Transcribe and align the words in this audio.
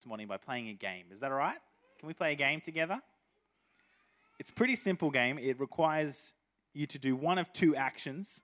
this 0.00 0.06
morning 0.06 0.26
by 0.26 0.38
playing 0.38 0.66
a 0.68 0.72
game. 0.72 1.04
Is 1.12 1.20
that 1.20 1.30
all 1.30 1.36
right? 1.36 1.58
Can 1.98 2.06
we 2.06 2.14
play 2.14 2.32
a 2.32 2.34
game 2.34 2.62
together? 2.62 3.02
It's 4.38 4.48
a 4.48 4.52
pretty 4.54 4.74
simple 4.74 5.10
game. 5.10 5.38
It 5.38 5.60
requires 5.60 6.32
you 6.72 6.86
to 6.86 6.98
do 6.98 7.14
one 7.14 7.36
of 7.36 7.52
two 7.52 7.76
actions. 7.76 8.42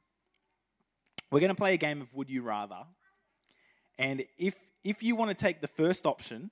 We're 1.30 1.40
going 1.40 1.48
to 1.48 1.54
play 1.54 1.72
a 1.72 1.78
game 1.78 2.02
of 2.02 2.12
Would 2.12 2.28
You 2.28 2.42
Rather. 2.42 2.82
And 3.98 4.24
if, 4.36 4.54
if 4.84 5.02
you 5.02 5.16
want 5.16 5.30
to 5.30 5.34
take 5.34 5.62
the 5.62 5.66
first 5.66 6.04
option, 6.04 6.50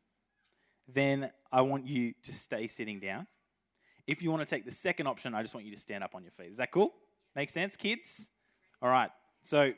then 0.89 1.31
I 1.53 1.61
want 1.61 1.87
you 1.87 2.15
to 2.23 2.33
stay 2.33 2.67
sitting 2.67 2.99
down. 2.99 3.27
If 4.07 4.23
you 4.23 4.31
want 4.31 4.41
to 4.41 4.47
take 4.47 4.65
the 4.65 4.73
second 4.73 5.07
option, 5.07 5.35
I 5.35 5.43
just 5.43 5.53
want 5.53 5.67
you 5.67 5.75
to 5.75 5.81
stand 5.81 6.03
up 6.03 6.15
on 6.15 6.23
your 6.23 6.33
feet. 6.33 6.49
Is 6.49 6.57
that 6.57 6.71
cool? 6.71 6.95
Make 7.37 7.51
sense, 7.51 7.77
kids? 7.77 8.31
All 8.81 8.89
right. 8.89 9.11
So 9.43 9.73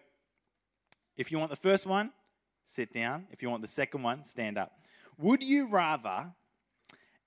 if 1.16 1.32
you 1.32 1.38
want 1.40 1.50
the 1.50 1.56
first 1.56 1.84
one, 1.84 2.12
sit 2.64 2.93
down. 2.93 3.27
If 3.32 3.43
you 3.43 3.50
want 3.50 3.62
the 3.62 3.68
second 3.68 4.04
one, 4.04 4.22
stand 4.22 4.56
up. 4.56 4.70
Would 5.18 5.42
you 5.42 5.68
rather 5.68 6.32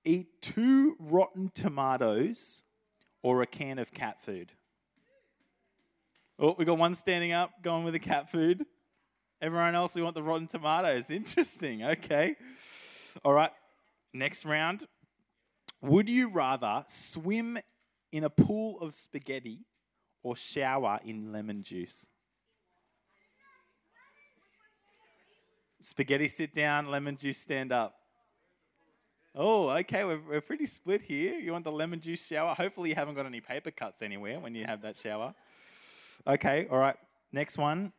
eat 0.05 0.41
two 0.41 0.95
rotten 0.99 1.51
tomatoes 1.53 2.63
or 3.23 3.41
a 3.41 3.47
can 3.47 3.79
of 3.79 3.91
cat 3.91 4.19
food? 4.19 4.51
Oh, 6.37 6.55
we 6.57 6.65
got 6.65 6.77
one 6.77 6.93
standing 6.93 7.31
up, 7.31 7.63
going 7.63 7.83
with 7.83 7.93
the 7.93 7.99
cat 7.99 8.29
food. 8.29 8.65
Everyone 9.41 9.73
else, 9.73 9.95
we 9.95 10.01
want 10.01 10.15
the 10.15 10.23
rotten 10.23 10.47
tomatoes. 10.47 11.09
Interesting. 11.09 11.83
Okay. 11.83 12.35
All 13.25 13.33
right. 13.33 13.51
Next 14.13 14.45
round. 14.45 14.85
Would 15.81 16.09
you 16.09 16.29
rather 16.29 16.83
swim 16.87 17.57
in 18.11 18.23
a 18.23 18.29
pool 18.29 18.79
of 18.81 18.93
spaghetti 18.93 19.65
or 20.23 20.35
shower 20.35 20.99
in 21.03 21.31
lemon 21.31 21.63
juice? 21.63 22.07
Spaghetti 25.89 26.27
sit 26.27 26.53
down, 26.53 26.91
lemon 26.91 27.17
juice 27.17 27.39
stand 27.39 27.71
up. 27.71 27.95
Oh, 29.33 29.69
okay, 29.69 30.03
we're, 30.03 30.21
we're 30.29 30.39
pretty 30.39 30.67
split 30.67 31.01
here. 31.01 31.33
You 31.39 31.51
want 31.51 31.63
the 31.63 31.71
lemon 31.71 31.99
juice 31.99 32.27
shower? 32.27 32.53
Hopefully, 32.53 32.89
you 32.89 32.95
haven't 32.95 33.15
got 33.15 33.25
any 33.25 33.41
paper 33.41 33.71
cuts 33.71 34.03
anywhere 34.03 34.39
when 34.39 34.53
you 34.53 34.65
have 34.65 34.83
that 34.83 34.95
shower. 34.97 35.33
Okay, 36.27 36.67
all 36.69 36.77
right. 36.77 36.95
Next 37.31 37.57
one. 37.57 37.91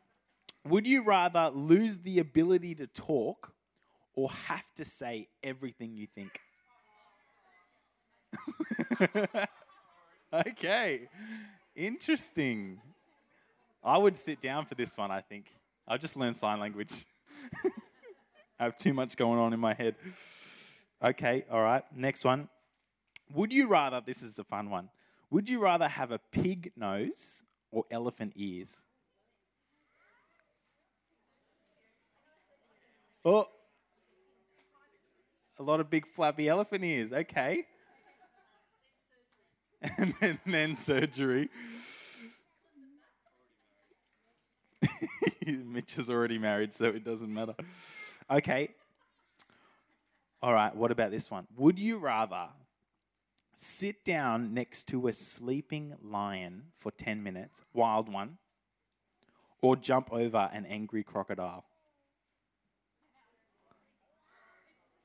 Would 0.69 0.87
you 0.87 1.03
rather 1.03 1.51
lose 1.53 1.99
the 1.99 2.21
ability 2.21 2.77
to 2.77 2.87
talk 2.87 3.53
or 4.15 4.31
have 4.31 4.73
to 4.77 4.85
say 4.85 5.27
everything 5.43 5.93
you 5.97 6.07
think? 6.07 6.39
okay, 10.33 11.09
interesting. 11.75 12.81
I 13.83 13.99
would 13.99 14.17
sit 14.17 14.41
down 14.41 14.67
for 14.67 14.77
this 14.77 14.97
one, 14.97 15.11
I 15.11 15.23
think. 15.23 15.47
I'll 15.89 15.99
just 15.99 16.17
learn 16.17 16.35
sign 16.35 16.61
language. 16.61 17.05
I 18.59 18.65
have 18.65 18.77
too 18.79 18.93
much 18.93 19.17
going 19.17 19.39
on 19.39 19.53
in 19.53 19.61
my 19.61 19.75
head. 19.75 19.97
Okay, 21.03 21.45
all 21.51 21.63
right. 21.63 21.83
Next 21.95 22.25
one. 22.25 22.49
Would 23.33 23.53
you 23.53 23.69
rather, 23.69 24.01
this 24.05 24.23
is 24.23 24.39
a 24.39 24.45
fun 24.45 24.71
one, 24.71 24.91
would 25.31 25.49
you 25.49 25.63
rather 25.63 25.89
have 25.89 26.11
a 26.11 26.19
pig 26.19 26.73
nose 26.77 27.45
or 27.71 27.85
elephant 27.91 28.33
ears? 28.35 28.85
Oh, 33.25 33.47
a 35.59 35.63
lot 35.63 35.79
of 35.79 35.91
big 35.91 36.07
flappy 36.07 36.49
elephant 36.49 36.85
ears. 36.85 37.13
Okay. 37.13 37.67
And 39.97 40.13
then, 40.21 40.39
then 40.45 40.77
surgery. 40.77 41.49
Mitch 45.65 45.99
is 45.99 46.11
already 46.11 46.39
married, 46.39 46.73
so 46.73 46.87
it 46.87 47.05
doesn't 47.05 47.33
matter. 47.33 47.55
Okay. 48.31 48.71
All 50.43 50.55
right, 50.55 50.75
what 50.75 50.91
about 50.91 51.11
this 51.11 51.31
one? 51.31 51.47
Would 51.57 51.79
you 51.79 51.99
rather 51.99 52.49
sit 53.55 54.05
down 54.05 54.55
next 54.55 54.87
to 54.89 55.09
a 55.09 55.13
sleeping 55.13 55.95
lion 56.03 56.63
for 56.77 56.91
10 56.91 57.23
minutes, 57.23 57.63
wild 57.75 58.11
one, 58.11 58.39
or 59.61 59.77
jump 59.77 60.13
over 60.13 60.49
an 60.53 60.65
angry 60.65 61.03
crocodile? 61.03 61.65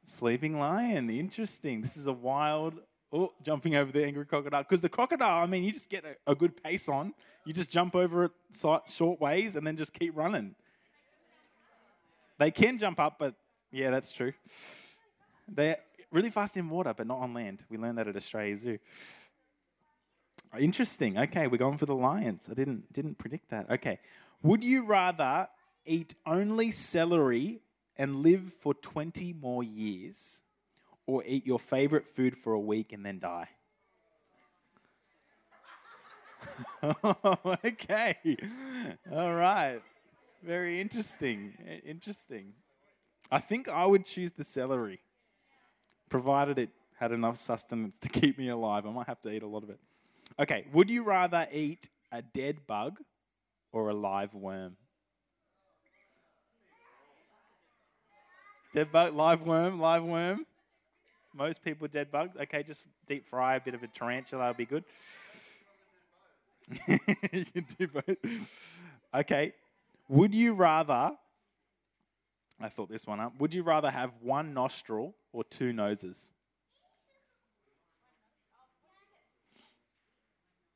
Sleeping 0.05 0.57
lion, 0.57 1.09
interesting. 1.09 1.81
This 1.81 1.97
is 1.97 2.07
a 2.07 2.13
wild, 2.13 2.79
oh, 3.11 3.33
jumping 3.43 3.75
over 3.75 3.91
the 3.91 4.05
angry 4.05 4.25
crocodile. 4.25 4.61
Because 4.61 4.79
the 4.79 4.87
crocodile, 4.87 5.43
I 5.43 5.47
mean, 5.47 5.63
you 5.63 5.73
just 5.73 5.89
get 5.89 6.05
a, 6.05 6.31
a, 6.31 6.35
good 6.35 6.61
pace 6.61 6.87
on, 6.87 7.13
you 7.45 7.53
just 7.53 7.69
jump 7.69 7.95
over 7.95 8.25
it 8.25 8.31
short 8.87 9.21
ways 9.21 9.55
and 9.55 9.65
then 9.65 9.77
just 9.77 9.93
keep 9.93 10.15
running. 10.17 10.55
They 12.37 12.51
can 12.51 12.77
jump 12.77 12.99
up, 12.99 13.17
but 13.17 13.35
yeah, 13.71 13.91
that's 13.91 14.11
true. 14.11 14.33
They're 15.47 15.77
really 16.11 16.29
fast 16.29 16.57
in 16.57 16.69
water, 16.69 16.93
but 16.95 17.07
not 17.07 17.19
on 17.19 17.33
land. 17.33 17.63
We 17.69 17.77
learned 17.77 17.97
that 17.97 18.07
at 18.07 18.15
Australia 18.15 18.57
Zoo. 18.57 18.79
Interesting. 20.57 21.17
Okay, 21.17 21.47
we're 21.47 21.57
going 21.57 21.77
for 21.77 21.85
the 21.85 21.95
lions. 21.95 22.47
I 22.49 22.53
didn't 22.53 22.91
didn't 22.93 23.17
predict 23.17 23.49
that. 23.49 23.69
Okay. 23.69 23.99
Would 24.41 24.63
you 24.63 24.85
rather 24.85 25.47
eat 25.85 26.15
only 26.25 26.71
celery 26.71 27.61
and 27.97 28.17
live 28.17 28.53
for 28.53 28.73
20 28.73 29.33
more 29.33 29.63
years 29.63 30.41
or 31.05 31.23
eat 31.25 31.45
your 31.45 31.59
favorite 31.59 32.07
food 32.07 32.37
for 32.37 32.53
a 32.53 32.59
week 32.59 32.93
and 32.93 33.05
then 33.05 33.19
die? 33.19 33.49
okay. 37.65 38.15
All 39.11 39.33
right. 39.33 39.81
Very 40.43 40.79
interesting. 40.79 41.53
Eh, 41.67 41.79
interesting. 41.85 42.53
I 43.31 43.39
think 43.39 43.67
I 43.67 43.85
would 43.85 44.05
choose 44.05 44.31
the 44.31 44.43
celery, 44.43 44.99
provided 46.09 46.59
it 46.59 46.69
had 46.99 47.11
enough 47.11 47.37
sustenance 47.37 47.97
to 47.99 48.09
keep 48.19 48.37
me 48.37 48.49
alive. 48.49 48.85
I 48.85 48.91
might 48.91 49.07
have 49.07 49.21
to 49.21 49.31
eat 49.31 49.43
a 49.43 49.47
lot 49.47 49.63
of 49.63 49.69
it. 49.69 49.79
Okay, 50.39 50.65
would 50.73 50.89
you 50.89 51.03
rather 51.03 51.47
eat 51.51 51.89
a 52.11 52.21
dead 52.21 52.67
bug 52.67 52.99
or 53.71 53.89
a 53.89 53.93
live 53.93 54.33
worm? 54.33 54.77
Dead 58.73 58.91
bug, 58.91 59.13
live 59.13 59.41
worm, 59.43 59.79
live 59.79 60.03
worm. 60.03 60.45
Most 61.33 61.63
people 61.63 61.87
dead 61.87 62.11
bugs. 62.11 62.35
Okay, 62.37 62.63
just 62.63 62.85
deep 63.07 63.25
fry 63.27 63.55
a 63.55 63.59
bit 63.59 63.73
of 63.73 63.83
a 63.83 63.87
tarantula 63.87 64.47
would 64.47 64.57
be 64.57 64.65
good. 64.65 64.83
you 66.87 67.45
can 67.45 67.65
do 67.77 67.87
both. 67.87 68.17
Okay, 69.13 69.53
would 70.09 70.33
you 70.33 70.53
rather, 70.53 71.11
I 72.59 72.69
thought 72.69 72.89
this 72.89 73.05
one 73.05 73.19
up, 73.19 73.33
would 73.39 73.53
you 73.53 73.63
rather 73.63 73.91
have 73.91 74.13
one 74.21 74.53
nostril 74.53 75.15
or 75.31 75.43
two 75.43 75.73
noses? 75.73 76.31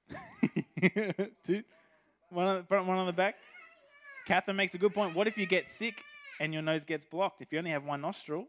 two, 1.44 1.64
one 2.30 2.48
on 2.48 2.58
the 2.58 2.64
front, 2.64 2.88
one 2.88 2.98
on 2.98 3.08
the 3.08 3.14
back. 3.14 3.36
Catherine 4.26 4.58
makes 4.58 4.74
a 4.76 4.78
good 4.78 4.94
point. 4.94 5.16
What 5.16 5.28
if 5.28 5.38
you 5.38 5.46
get 5.46 5.70
sick 5.70 6.04
and 6.40 6.54
your 6.54 6.62
nose 6.62 6.86
gets 6.86 7.06
blocked? 7.06 7.42
If 7.42 7.52
you 7.52 7.58
only 7.58 7.72
have 7.72 7.84
one 7.84 8.02
nostril, 8.02 8.48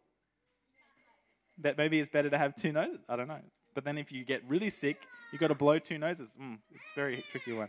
maybe 1.77 1.99
it's 1.99 2.09
better 2.09 2.31
to 2.31 2.39
have 2.39 2.55
two 2.55 2.73
noses. 2.73 3.01
I 3.09 3.17
don't 3.17 3.29
know. 3.29 3.41
But 3.75 3.85
then 3.85 3.99
if 3.99 4.13
you 4.13 4.25
get 4.25 4.43
really 4.49 4.71
sick, 4.71 5.03
you've 5.33 5.41
got 5.41 5.49
to 5.49 5.55
blow 5.55 5.79
two 5.79 5.99
noses. 5.99 6.37
Mm, 6.41 6.59
it's 6.73 6.91
a 6.91 6.95
very 6.95 7.25
tricky 7.31 7.53
one. 7.53 7.69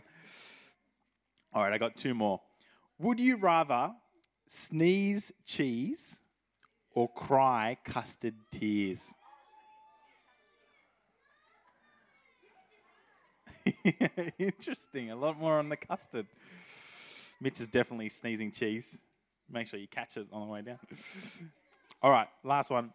All 1.52 1.62
right, 1.62 1.72
I 1.72 1.78
got 1.78 1.96
two 1.96 2.14
more. 2.14 2.40
Would 2.98 3.20
you 3.20 3.36
rather 3.36 3.92
sneeze 4.48 5.32
cheese 5.44 6.22
or 6.94 7.08
cry 7.08 7.76
custard 7.84 8.34
tears? 8.50 9.14
Interesting. 14.38 15.10
A 15.10 15.16
lot 15.16 15.38
more 15.38 15.58
on 15.58 15.68
the 15.68 15.76
custard. 15.76 16.26
Mitch 17.40 17.60
is 17.60 17.68
definitely 17.68 18.08
sneezing 18.08 18.50
cheese. 18.50 19.00
Make 19.50 19.66
sure 19.66 19.78
you 19.78 19.88
catch 19.88 20.16
it 20.16 20.26
on 20.32 20.46
the 20.46 20.52
way 20.52 20.62
down. 20.62 20.78
All 22.02 22.10
right, 22.10 22.28
last 22.44 22.70
one. 22.70 22.92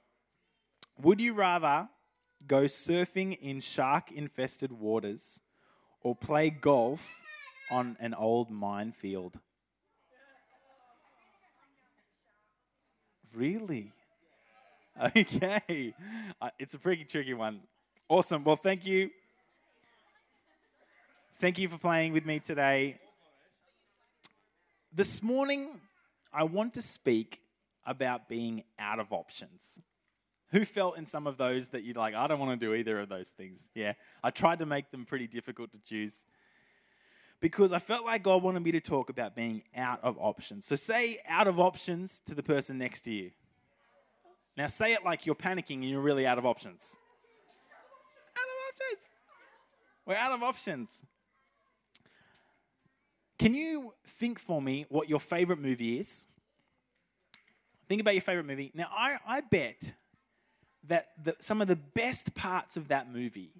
Would 1.01 1.21
you 1.21 1.33
rather 1.33 1.87
go 2.45 2.63
surfing 2.63 3.37
in 3.39 3.59
shark 3.59 4.11
infested 4.11 4.71
waters 4.71 5.41
or 6.03 6.15
play 6.15 6.49
golf 6.49 7.07
on 7.71 7.97
an 7.99 8.13
old 8.13 8.49
minefield? 8.49 9.39
Really? 13.33 13.93
Okay. 15.15 15.93
Uh, 16.41 16.49
it's 16.57 16.73
a 16.73 16.79
pretty 16.79 17.03
tricky 17.03 17.35
one. 17.35 17.59
Awesome. 18.09 18.43
Well, 18.43 18.55
thank 18.55 18.83
you. 18.83 19.11
Thank 21.39 21.59
you 21.59 21.69
for 21.69 21.77
playing 21.77 22.13
with 22.13 22.25
me 22.25 22.39
today. 22.39 22.97
This 24.91 25.21
morning, 25.21 25.69
I 26.33 26.45
want 26.45 26.73
to 26.73 26.81
speak 26.81 27.41
about 27.85 28.27
being 28.27 28.63
out 28.79 28.99
of 28.99 29.13
options. 29.13 29.79
Who 30.51 30.63
felt 30.63 30.97
in 30.97 31.05
some 31.05 31.27
of 31.27 31.37
those 31.37 31.69
that 31.69 31.83
you're 31.83 31.95
like, 31.95 32.15
I 32.15 32.27
don't 32.27 32.39
want 32.39 32.57
to 32.59 32.65
do 32.65 32.73
either 32.73 32.99
of 32.99 33.09
those 33.09 33.29
things? 33.29 33.69
Yeah. 33.75 33.93
I 34.23 34.29
tried 34.29 34.59
to 34.59 34.65
make 34.65 34.91
them 34.91 35.05
pretty 35.05 35.27
difficult 35.27 35.73
to 35.73 35.79
choose 35.79 36.23
because 37.39 37.71
I 37.71 37.79
felt 37.79 38.05
like 38.05 38.23
God 38.23 38.41
wanted 38.41 38.63
me 38.63 38.71
to 38.71 38.79
talk 38.79 39.09
about 39.09 39.35
being 39.35 39.63
out 39.75 39.99
of 40.03 40.17
options. 40.19 40.65
So 40.65 40.75
say 40.75 41.19
out 41.27 41.47
of 41.47 41.59
options 41.59 42.21
to 42.27 42.33
the 42.33 42.43
person 42.43 42.77
next 42.77 43.01
to 43.01 43.11
you. 43.11 43.31
Now 44.55 44.67
say 44.67 44.93
it 44.93 45.03
like 45.03 45.25
you're 45.25 45.35
panicking 45.35 45.75
and 45.75 45.85
you're 45.89 46.01
really 46.01 46.25
out 46.25 46.37
of 46.37 46.45
options. 46.45 46.97
Out 48.37 48.43
of 48.43 48.73
options. 48.73 49.09
We're 50.05 50.15
out 50.15 50.31
of 50.31 50.43
options. 50.43 51.03
Can 53.37 53.53
you 53.53 53.93
think 54.05 54.39
for 54.39 54.61
me 54.61 54.85
what 54.89 55.09
your 55.09 55.19
favorite 55.19 55.59
movie 55.59 55.99
is? 55.99 56.27
Think 57.87 58.01
about 58.01 58.15
your 58.15 58.21
favorite 58.21 58.45
movie. 58.45 58.71
Now, 58.73 58.87
I, 58.91 59.17
I 59.27 59.41
bet 59.41 59.93
that 60.87 61.09
the, 61.23 61.35
some 61.39 61.61
of 61.61 61.67
the 61.67 61.75
best 61.75 62.33
parts 62.35 62.77
of 62.77 62.87
that 62.89 63.11
movie 63.11 63.51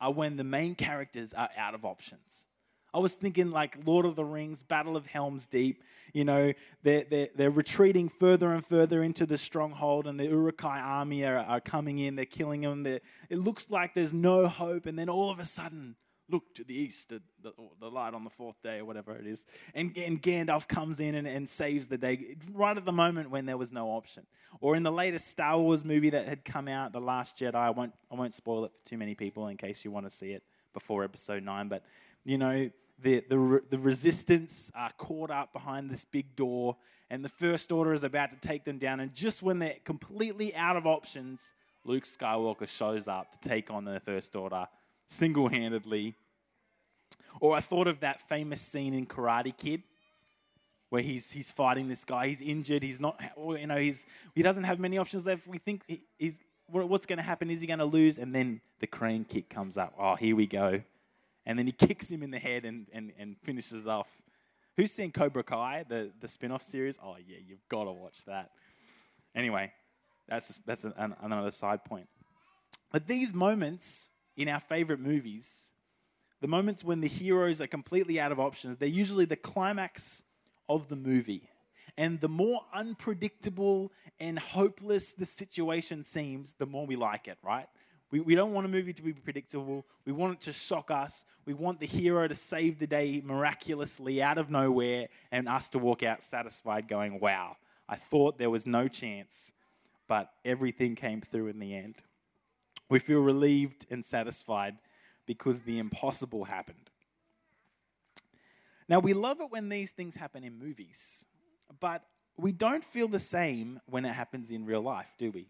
are 0.00 0.12
when 0.12 0.36
the 0.36 0.44
main 0.44 0.74
characters 0.74 1.32
are 1.32 1.48
out 1.56 1.74
of 1.74 1.84
options. 1.84 2.46
I 2.94 2.98
was 3.00 3.14
thinking 3.14 3.50
like 3.50 3.76
Lord 3.84 4.06
of 4.06 4.16
the 4.16 4.24
Rings, 4.24 4.62
Battle 4.62 4.96
of 4.96 5.06
Helm's 5.06 5.46
Deep. 5.46 5.82
You 6.14 6.24
know, 6.24 6.52
they're, 6.82 7.04
they're, 7.08 7.28
they're 7.34 7.50
retreating 7.50 8.08
further 8.08 8.52
and 8.52 8.64
further 8.64 9.02
into 9.02 9.26
the 9.26 9.36
stronghold, 9.36 10.06
and 10.06 10.18
the 10.18 10.24
Uruk-hai 10.24 10.80
army 10.80 11.24
are, 11.24 11.38
are 11.38 11.60
coming 11.60 11.98
in. 11.98 12.16
They're 12.16 12.24
killing 12.24 12.62
them. 12.62 12.84
They're, 12.84 13.00
it 13.28 13.38
looks 13.38 13.68
like 13.68 13.94
there's 13.94 14.14
no 14.14 14.46
hope, 14.48 14.86
and 14.86 14.98
then 14.98 15.10
all 15.10 15.30
of 15.30 15.38
a 15.38 15.44
sudden, 15.44 15.96
look 16.30 16.54
to 16.54 16.64
the 16.64 16.74
east, 16.74 17.12
uh, 17.12 17.18
the, 17.42 17.52
the, 17.80 17.90
light 17.90 18.14
on 18.14 18.24
the 18.24 18.30
fourth 18.30 18.60
day, 18.62 18.78
or 18.78 18.84
whatever 18.84 19.16
it 19.16 19.26
is. 19.26 19.46
And, 19.74 19.96
and 19.96 20.20
Gandalf 20.20 20.68
comes 20.68 21.00
in 21.00 21.14
and, 21.14 21.26
and 21.26 21.48
saves 21.48 21.88
the 21.88 21.98
day 21.98 22.36
right 22.52 22.76
at 22.76 22.84
the 22.84 22.92
moment 22.92 23.30
when 23.30 23.46
there 23.46 23.56
was 23.56 23.72
no 23.72 23.88
option. 23.88 24.26
Or 24.60 24.76
in 24.76 24.82
the 24.82 24.92
latest 24.92 25.28
Star 25.28 25.58
Wars 25.58 25.84
movie 25.84 26.10
that 26.10 26.28
had 26.28 26.44
come 26.44 26.68
out, 26.68 26.92
The 26.92 27.00
Last 27.00 27.38
Jedi, 27.38 27.54
I 27.54 27.70
won't, 27.70 27.94
I 28.10 28.14
won't 28.14 28.34
spoil 28.34 28.64
it 28.64 28.72
for 28.72 28.88
too 28.88 28.98
many 28.98 29.14
people 29.14 29.48
in 29.48 29.56
case 29.56 29.84
you 29.84 29.90
want 29.90 30.06
to 30.06 30.10
see 30.10 30.32
it 30.32 30.42
before 30.74 31.04
episode 31.04 31.42
9, 31.42 31.68
but 31.68 31.82
you 32.24 32.38
know, 32.38 32.70
the, 33.00 33.24
the, 33.28 33.62
the 33.70 33.78
resistance 33.78 34.70
are 34.74 34.90
caught 34.98 35.30
up 35.30 35.52
behind 35.52 35.90
this 35.90 36.04
big 36.04 36.34
door, 36.36 36.76
and 37.10 37.24
the 37.24 37.28
First 37.28 37.72
Order 37.72 37.92
is 37.92 38.04
about 38.04 38.30
to 38.32 38.36
take 38.36 38.64
them 38.64 38.76
down. 38.76 39.00
And 39.00 39.14
just 39.14 39.42
when 39.42 39.58
they're 39.58 39.76
completely 39.84 40.54
out 40.54 40.76
of 40.76 40.86
options, 40.86 41.54
Luke 41.84 42.04
Skywalker 42.04 42.68
shows 42.68 43.08
up 43.08 43.32
to 43.32 43.48
take 43.48 43.70
on 43.70 43.84
the 43.84 44.00
First 44.00 44.36
Order 44.36 44.66
single 45.08 45.48
handedly. 45.48 46.14
Or 47.40 47.56
I 47.56 47.60
thought 47.60 47.86
of 47.86 48.00
that 48.00 48.22
famous 48.28 48.60
scene 48.60 48.94
in 48.94 49.06
Karate 49.06 49.56
Kid 49.56 49.82
where 50.90 51.02
he's, 51.02 51.30
he's 51.30 51.50
fighting 51.50 51.88
this 51.88 52.04
guy. 52.04 52.28
He's 52.28 52.40
injured. 52.40 52.82
He's 52.82 53.00
not, 53.00 53.20
you 53.36 53.66
know, 53.66 53.76
he's, 53.76 54.06
he 54.34 54.42
doesn't 54.42 54.64
have 54.64 54.78
many 54.78 54.98
options 54.98 55.26
left. 55.26 55.46
We 55.46 55.58
think 55.58 55.82
he, 55.86 56.02
he's, 56.18 56.40
what's 56.66 57.06
going 57.06 57.18
to 57.18 57.22
happen? 57.22 57.50
Is 57.50 57.60
he 57.60 57.66
going 57.66 57.78
to 57.78 57.84
lose? 57.84 58.18
And 58.18 58.34
then 58.34 58.60
the 58.80 58.86
crane 58.86 59.24
kick 59.24 59.48
comes 59.50 59.76
up. 59.76 59.94
Oh, 59.98 60.14
here 60.14 60.34
we 60.34 60.46
go. 60.46 60.80
And 61.44 61.58
then 61.58 61.66
he 61.66 61.72
kicks 61.72 62.10
him 62.10 62.22
in 62.22 62.30
the 62.30 62.38
head 62.38 62.64
and, 62.64 62.86
and, 62.92 63.12
and 63.18 63.36
finishes 63.42 63.86
off. 63.86 64.08
Who's 64.76 64.92
seen 64.92 65.10
Cobra 65.10 65.42
Kai, 65.42 65.84
the, 65.88 66.10
the 66.20 66.28
spin 66.28 66.52
off 66.52 66.62
series? 66.62 66.98
Oh, 67.02 67.16
yeah, 67.26 67.38
you've 67.46 67.66
got 67.68 67.84
to 67.84 67.92
watch 67.92 68.24
that. 68.26 68.50
Anyway, 69.34 69.72
that's, 70.28 70.58
that's 70.58 70.84
an, 70.84 71.14
another 71.20 71.50
side 71.50 71.84
point. 71.84 72.08
But 72.92 73.06
these 73.06 73.34
moments 73.34 74.10
in 74.38 74.48
our 74.48 74.60
favorite 74.60 75.00
movies, 75.00 75.72
the 76.40 76.46
moments 76.46 76.84
when 76.84 77.00
the 77.00 77.08
heroes 77.08 77.60
are 77.60 77.66
completely 77.66 78.20
out 78.20 78.30
of 78.32 78.38
options, 78.38 78.76
they're 78.76 78.88
usually 78.88 79.24
the 79.24 79.36
climax 79.36 80.22
of 80.68 80.88
the 80.88 80.96
movie. 80.96 81.50
And 81.96 82.20
the 82.20 82.28
more 82.28 82.60
unpredictable 82.72 83.92
and 84.20 84.38
hopeless 84.38 85.12
the 85.12 85.26
situation 85.26 86.04
seems, 86.04 86.52
the 86.52 86.66
more 86.66 86.86
we 86.86 86.94
like 86.94 87.26
it, 87.26 87.36
right? 87.42 87.66
We, 88.12 88.20
we 88.20 88.36
don't 88.36 88.52
want 88.52 88.64
a 88.64 88.68
movie 88.68 88.92
to 88.92 89.02
be 89.02 89.12
predictable. 89.12 89.84
We 90.06 90.12
want 90.12 90.34
it 90.34 90.40
to 90.42 90.52
shock 90.52 90.92
us. 90.92 91.24
We 91.44 91.54
want 91.54 91.80
the 91.80 91.86
hero 91.86 92.28
to 92.28 92.34
save 92.36 92.78
the 92.78 92.86
day 92.86 93.20
miraculously 93.24 94.22
out 94.22 94.38
of 94.38 94.50
nowhere 94.50 95.08
and 95.32 95.48
us 95.48 95.68
to 95.70 95.80
walk 95.80 96.04
out 96.04 96.22
satisfied, 96.22 96.86
going, 96.86 97.18
wow, 97.18 97.56
I 97.88 97.96
thought 97.96 98.38
there 98.38 98.50
was 98.50 98.64
no 98.64 98.86
chance, 98.86 99.52
but 100.06 100.30
everything 100.44 100.94
came 100.94 101.20
through 101.20 101.48
in 101.48 101.58
the 101.58 101.74
end. 101.74 101.96
We 102.88 102.98
feel 102.98 103.20
relieved 103.20 103.86
and 103.90 104.04
satisfied 104.04 104.76
because 105.26 105.60
the 105.60 105.78
impossible 105.78 106.44
happened. 106.44 106.90
Now, 108.88 108.98
we 109.00 109.12
love 109.12 109.40
it 109.40 109.50
when 109.50 109.68
these 109.68 109.92
things 109.92 110.16
happen 110.16 110.42
in 110.42 110.58
movies, 110.58 111.26
but 111.80 112.02
we 112.38 112.52
don't 112.52 112.82
feel 112.82 113.08
the 113.08 113.18
same 113.18 113.80
when 113.86 114.06
it 114.06 114.12
happens 114.12 114.50
in 114.50 114.64
real 114.64 114.80
life, 114.80 115.12
do 115.18 115.30
we? 115.30 115.48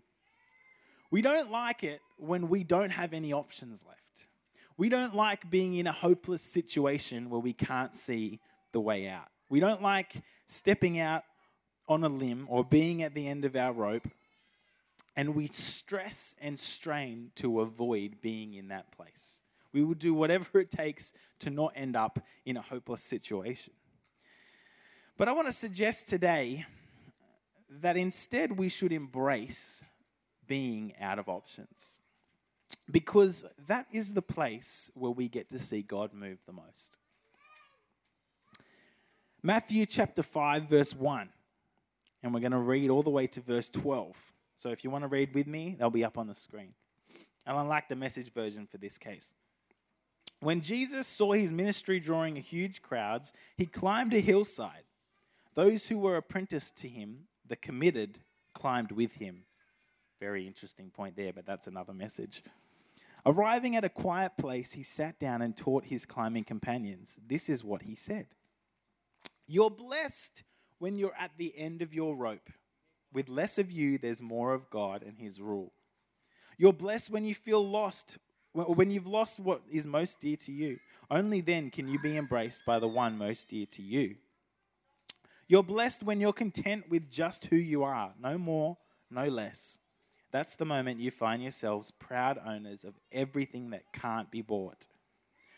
We 1.11 1.23
don't 1.23 1.51
like 1.51 1.85
it 1.85 2.01
when 2.17 2.49
we 2.49 2.65
don't 2.65 2.91
have 2.91 3.13
any 3.13 3.33
options 3.33 3.85
left. 3.87 4.27
We 4.77 4.89
don't 4.89 5.15
like 5.15 5.49
being 5.51 5.75
in 5.75 5.87
a 5.87 5.93
hopeless 5.93 6.43
situation 6.43 7.31
where 7.31 7.41
we 7.41 7.53
can't 7.53 7.97
see 7.97 8.41
the 8.73 8.81
way 8.81 9.09
out. 9.09 9.29
We 9.49 9.61
don't 9.61 9.83
like 9.83 10.23
stepping 10.47 10.99
out 10.99 11.25
on 11.89 12.05
a 12.05 12.09
limb 12.09 12.47
or 12.49 12.65
being 12.65 13.03
at 13.03 13.15
the 13.15 13.27
end 13.27 13.45
of 13.45 13.57
our 13.57 13.73
rope 13.73 14.09
and 15.19 15.35
we 15.35 15.49
stress 15.49 16.37
and 16.41 16.57
strain 16.57 17.33
to 17.35 17.61
avoid 17.61 18.21
being 18.21 18.55
in 18.55 18.69
that 18.69 18.93
place. 18.93 19.43
We 19.73 19.83
will 19.83 19.95
do 19.95 20.15
whatever 20.15 20.61
it 20.61 20.71
takes 20.71 21.13
to 21.41 21.51
not 21.51 21.73
end 21.75 21.97
up 21.97 22.21
in 22.47 22.57
a 22.57 22.63
hopeless 22.63 23.03
situation. 23.03 23.73
But 25.17 25.27
I 25.27 25.33
want 25.33 25.49
to 25.49 25.53
suggest 25.53 26.07
today 26.07 26.67
that 27.81 27.97
instead 27.97 28.57
we 28.57 28.69
should 28.69 28.93
embrace 28.93 29.83
being 30.47 30.95
out 31.01 31.19
of 31.19 31.29
options. 31.29 32.01
Because 32.89 33.45
that 33.67 33.87
is 33.91 34.13
the 34.13 34.23
place 34.23 34.89
where 34.95 35.11
we 35.11 35.29
get 35.29 35.49
to 35.49 35.59
see 35.59 35.83
God 35.83 36.15
move 36.15 36.39
the 36.47 36.53
most. 36.53 36.97
Matthew 39.43 39.85
chapter 39.85 40.23
5, 40.23 40.69
verse 40.69 40.95
1. 40.95 41.29
And 42.23 42.33
we're 42.33 42.39
going 42.39 42.53
to 42.53 42.59
read 42.59 42.89
all 42.89 43.03
the 43.03 43.11
way 43.11 43.27
to 43.27 43.41
verse 43.41 43.69
12. 43.69 44.17
So 44.59 44.71
if 44.71 44.83
you 44.83 44.91
want 44.91 45.05
to 45.05 45.09
read 45.09 45.33
with 45.37 45.47
me, 45.47 45.77
they'll 45.79 45.89
be 45.89 46.05
up 46.05 46.19
on 46.19 46.27
the 46.27 46.35
screen. 46.35 46.75
And 47.47 47.57
I 47.57 47.63
like 47.63 47.89
the 47.89 47.95
message 47.95 48.33
version 48.33 48.67
for 48.67 48.77
this 48.77 48.99
case. 48.99 49.33
When 50.41 50.63
Jesus 50.63 51.07
saw 51.07 51.33
his 51.33 51.53
ministry 51.53 52.01
drawing 52.01 52.35
huge 52.35 52.83
crowds, 52.83 53.33
he 53.57 53.67
climbed 53.67 54.15
a 54.15 54.21
hillside. 54.21 54.83
Those 55.55 55.87
who 55.87 56.01
were 56.01 56.17
apprenticed 56.17 56.77
to 56.79 56.89
him, 56.89 57.29
the 57.47 57.55
committed, 57.55 58.19
climbed 58.53 58.91
with 58.91 59.13
him. 59.13 59.45
Very 60.19 60.45
interesting 60.45 60.91
point 60.91 61.15
there, 61.15 61.33
but 61.33 61.47
that's 61.47 61.69
another 61.69 61.95
message. 61.95 62.43
Arriving 63.25 63.77
at 63.77 63.85
a 63.85 63.89
quiet 63.89 64.33
place, 64.39 64.73
he 64.73 64.83
sat 64.83 65.21
down 65.21 65.41
and 65.41 65.57
taught 65.57 65.85
his 65.85 66.05
climbing 66.05 66.43
companions. 66.43 67.17
This 67.25 67.49
is 67.49 67.63
what 67.63 67.83
he 67.83 67.95
said 67.95 68.27
You're 69.47 69.71
blessed 69.71 70.43
when 70.81 70.97
you're 70.97 71.17
at 71.17 71.31
the 71.39 71.57
end 71.57 71.81
of 71.81 71.95
your 71.95 72.17
rope 72.17 72.51
with 73.13 73.29
less 73.29 73.59
of 73.59 73.71
you, 73.71 73.99
there's 73.99 74.23
more 74.23 74.53
of 74.53 74.71
God 74.71 75.03
and 75.03 75.19
His 75.19 75.41
rule. 75.41 75.73
You're 76.57 76.73
blessed 76.73 77.11
when 77.11 77.25
you 77.25 77.35
feel 77.35 77.67
lost, 77.67 78.19
when 78.53 78.91
you've 78.91 79.07
lost 79.07 79.41
what 79.41 79.63
is 79.71 79.87
most 79.87 80.21
dear 80.21 80.37
to 80.37 80.53
you. 80.53 80.79
Only 81.11 81.41
then 81.41 81.71
can 81.71 81.89
you 81.89 81.99
be 81.99 82.17
embraced 82.17 82.65
by 82.67 82.79
the 82.79 82.89
one 82.89 83.17
most 83.17 83.49
dear 83.49 83.67
to 83.67 83.83
you. 83.83 84.17
You're 85.47 85.63
blessed 85.63 86.03
when 86.03 86.21
you're 86.21 86.35
content 86.35 86.91
with 86.91 87.11
just 87.11 87.47
who 87.47 87.57
you 87.57 87.83
are, 87.83 88.13
no 88.21 88.37
more, 88.37 88.77
no 89.11 89.27
less. 89.29 89.79
That's 90.31 90.57
the 90.57 90.67
moment 90.67 91.01
you 91.01 91.11
find 91.11 91.43
yourselves 91.43 91.91
proud 91.91 92.39
owners 92.45 92.85
of 92.85 92.95
everything 93.11 93.71
that 93.71 93.93
can't 93.93 94.31
be 94.31 94.43
bought. 94.43 94.87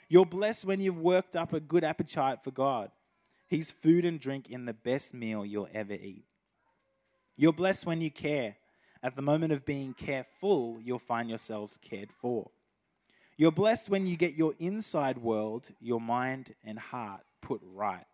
You're 0.09 0.27
blessed 0.27 0.65
when 0.65 0.81
you've 0.81 0.99
worked 0.99 1.35
up 1.35 1.53
a 1.53 1.61
good 1.61 1.83
appetite 1.83 2.45
for 2.45 2.53
God. 2.53 2.91
He's 3.49 3.73
food 3.73 4.05
and 4.05 4.21
drink 4.21 4.49
in 4.49 4.65
the 4.65 4.73
best 4.73 5.13
meal 5.13 5.45
you'll 5.45 5.69
ever 5.75 5.95
eat. 5.95 6.25
You're 7.41 7.55
blessed 7.55 7.87
when 7.87 8.03
you 8.03 8.11
care. 8.11 8.57
At 9.03 9.17
the 9.17 9.23
moment 9.23 9.55
of 9.55 9.65
being 9.65 9.95
careful, 9.95 10.79
you'll 10.85 10.99
find 10.99 11.27
yourselves 11.27 11.79
cared 11.79 12.13
for. 12.13 12.51
You're 13.39 13.51
blessed 13.51 13.89
when 13.89 14.07
you 14.07 14.19
get 14.19 14.35
your 14.35 14.53
inside 14.59 15.17
world, 15.17 15.71
your 15.81 16.03
mind 16.03 16.55
and 16.63 16.79
heart 16.79 17.23
put 17.41 17.63
right. 17.65 18.05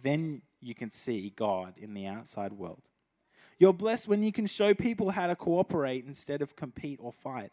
Then 0.00 0.42
you 0.60 0.72
can 0.72 0.92
see 0.92 1.32
God 1.34 1.74
in 1.78 1.94
the 1.94 2.06
outside 2.06 2.52
world. 2.52 2.82
You're 3.58 3.72
blessed 3.72 4.06
when 4.06 4.22
you 4.22 4.30
can 4.30 4.46
show 4.46 4.72
people 4.72 5.10
how 5.10 5.26
to 5.26 5.34
cooperate 5.34 6.04
instead 6.06 6.40
of 6.40 6.54
compete 6.54 7.00
or 7.02 7.12
fight. 7.12 7.50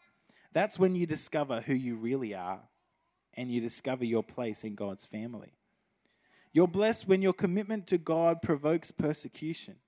That's 0.52 0.78
when 0.78 0.94
you 0.94 1.04
discover 1.04 1.62
who 1.62 1.74
you 1.74 1.96
really 1.96 2.32
are 2.32 2.60
and 3.34 3.50
you 3.50 3.60
discover 3.60 4.04
your 4.04 4.22
place 4.22 4.62
in 4.62 4.76
God's 4.76 5.04
family. 5.04 5.52
You're 6.52 6.68
blessed 6.68 7.08
when 7.08 7.22
your 7.22 7.32
commitment 7.32 7.88
to 7.88 7.98
God 7.98 8.40
provokes 8.40 8.92
persecution. 8.92 9.78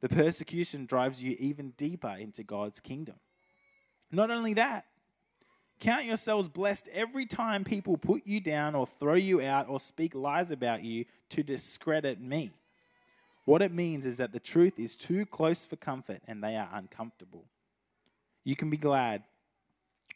The 0.00 0.08
persecution 0.08 0.86
drives 0.86 1.22
you 1.22 1.36
even 1.38 1.70
deeper 1.76 2.14
into 2.18 2.42
God's 2.42 2.80
kingdom. 2.80 3.16
Not 4.10 4.30
only 4.30 4.54
that, 4.54 4.84
count 5.80 6.04
yourselves 6.04 6.48
blessed 6.48 6.88
every 6.92 7.26
time 7.26 7.64
people 7.64 7.96
put 7.96 8.22
you 8.26 8.40
down 8.40 8.74
or 8.74 8.86
throw 8.86 9.14
you 9.14 9.40
out 9.40 9.68
or 9.68 9.80
speak 9.80 10.14
lies 10.14 10.50
about 10.50 10.84
you 10.84 11.06
to 11.30 11.42
discredit 11.42 12.20
me. 12.20 12.50
What 13.46 13.62
it 13.62 13.72
means 13.72 14.06
is 14.06 14.16
that 14.18 14.32
the 14.32 14.40
truth 14.40 14.78
is 14.78 14.96
too 14.96 15.24
close 15.24 15.64
for 15.64 15.76
comfort 15.76 16.20
and 16.26 16.42
they 16.42 16.56
are 16.56 16.68
uncomfortable. 16.72 17.44
You 18.44 18.56
can 18.56 18.70
be 18.70 18.76
glad. 18.76 19.22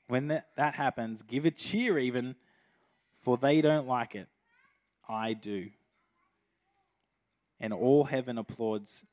When 0.08 0.28
that, 0.28 0.48
that 0.56 0.74
happens, 0.74 1.22
give 1.22 1.44
a 1.44 1.50
cheer 1.52 1.98
even, 1.98 2.34
for 3.22 3.36
they 3.36 3.60
don't 3.60 3.86
like 3.86 4.14
it. 4.14 4.26
I 5.08 5.34
do. 5.34 5.70
And 7.60 7.72
all 7.72 8.04
heaven 8.04 8.38
applauds 8.38 9.04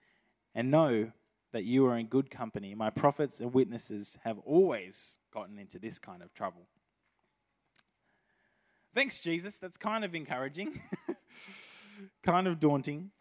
and 0.57 0.71
know 0.71 1.11
that 1.53 1.65
you 1.65 1.85
are 1.85 1.95
in 1.99 2.07
good 2.07 2.31
company. 2.31 2.73
My 2.73 2.89
prophets 2.89 3.39
and 3.39 3.53
witnesses 3.53 4.17
have 4.23 4.39
always 4.39 5.19
gotten 5.31 5.59
into 5.59 5.77
this 5.77 5.99
kind 5.99 6.23
of 6.23 6.33
trouble. 6.33 6.67
Thanks, 8.95 9.21
Jesus. 9.21 9.59
That's 9.59 9.77
kind 9.77 10.03
of 10.03 10.15
encouraging, 10.15 10.81
kind 12.23 12.47
of 12.47 12.59
daunting. 12.59 13.11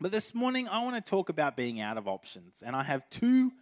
But 0.00 0.10
this 0.10 0.34
morning, 0.34 0.68
I 0.68 0.82
want 0.82 1.02
to 1.02 1.10
talk 1.10 1.28
about 1.28 1.56
being 1.56 1.80
out 1.80 1.96
of 1.96 2.08
options. 2.08 2.64
And 2.66 2.74
I 2.74 2.82
have 2.82 3.08
two 3.08 3.52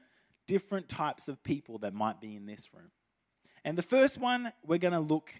different 0.46 0.88
types 0.88 1.28
of 1.28 1.42
people 1.44 1.78
that 1.80 1.92
might 1.92 2.18
be 2.18 2.34
in 2.34 2.46
this 2.46 2.70
room. 2.72 2.90
And 3.62 3.76
the 3.76 3.82
first 3.82 4.16
one, 4.16 4.50
we're 4.66 4.78
going 4.78 4.94
to 4.94 5.00
look 5.00 5.30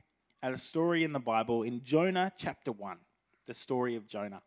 at 0.43 0.53
a 0.53 0.59
story 0.59 1.05
in 1.05 1.15
the 1.15 1.21
Bible 1.21 1.63
in 1.63 1.83
Jonah 1.83 2.33
chapter 2.37 2.71
1, 2.71 2.99
the 3.47 3.55
story 3.55 3.97
of 3.97 4.07
Jonah. 4.07 4.43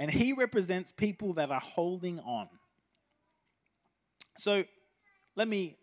And 0.00 0.10
he 0.10 0.32
represents 0.32 0.90
people 0.90 1.34
that 1.34 1.50
are 1.50 1.60
holding 1.60 2.20
on. 2.20 2.48
So 4.38 4.64
let 5.36 5.46
me 5.46 5.76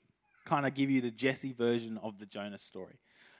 kind 0.43 0.65
of 0.65 0.73
give 0.73 0.89
you 0.89 1.01
the 1.01 1.11
Jesse 1.11 1.53
version 1.53 1.99
of 1.99 2.17
the 2.17 2.25
Jonah 2.25 2.57
story. 2.57 2.95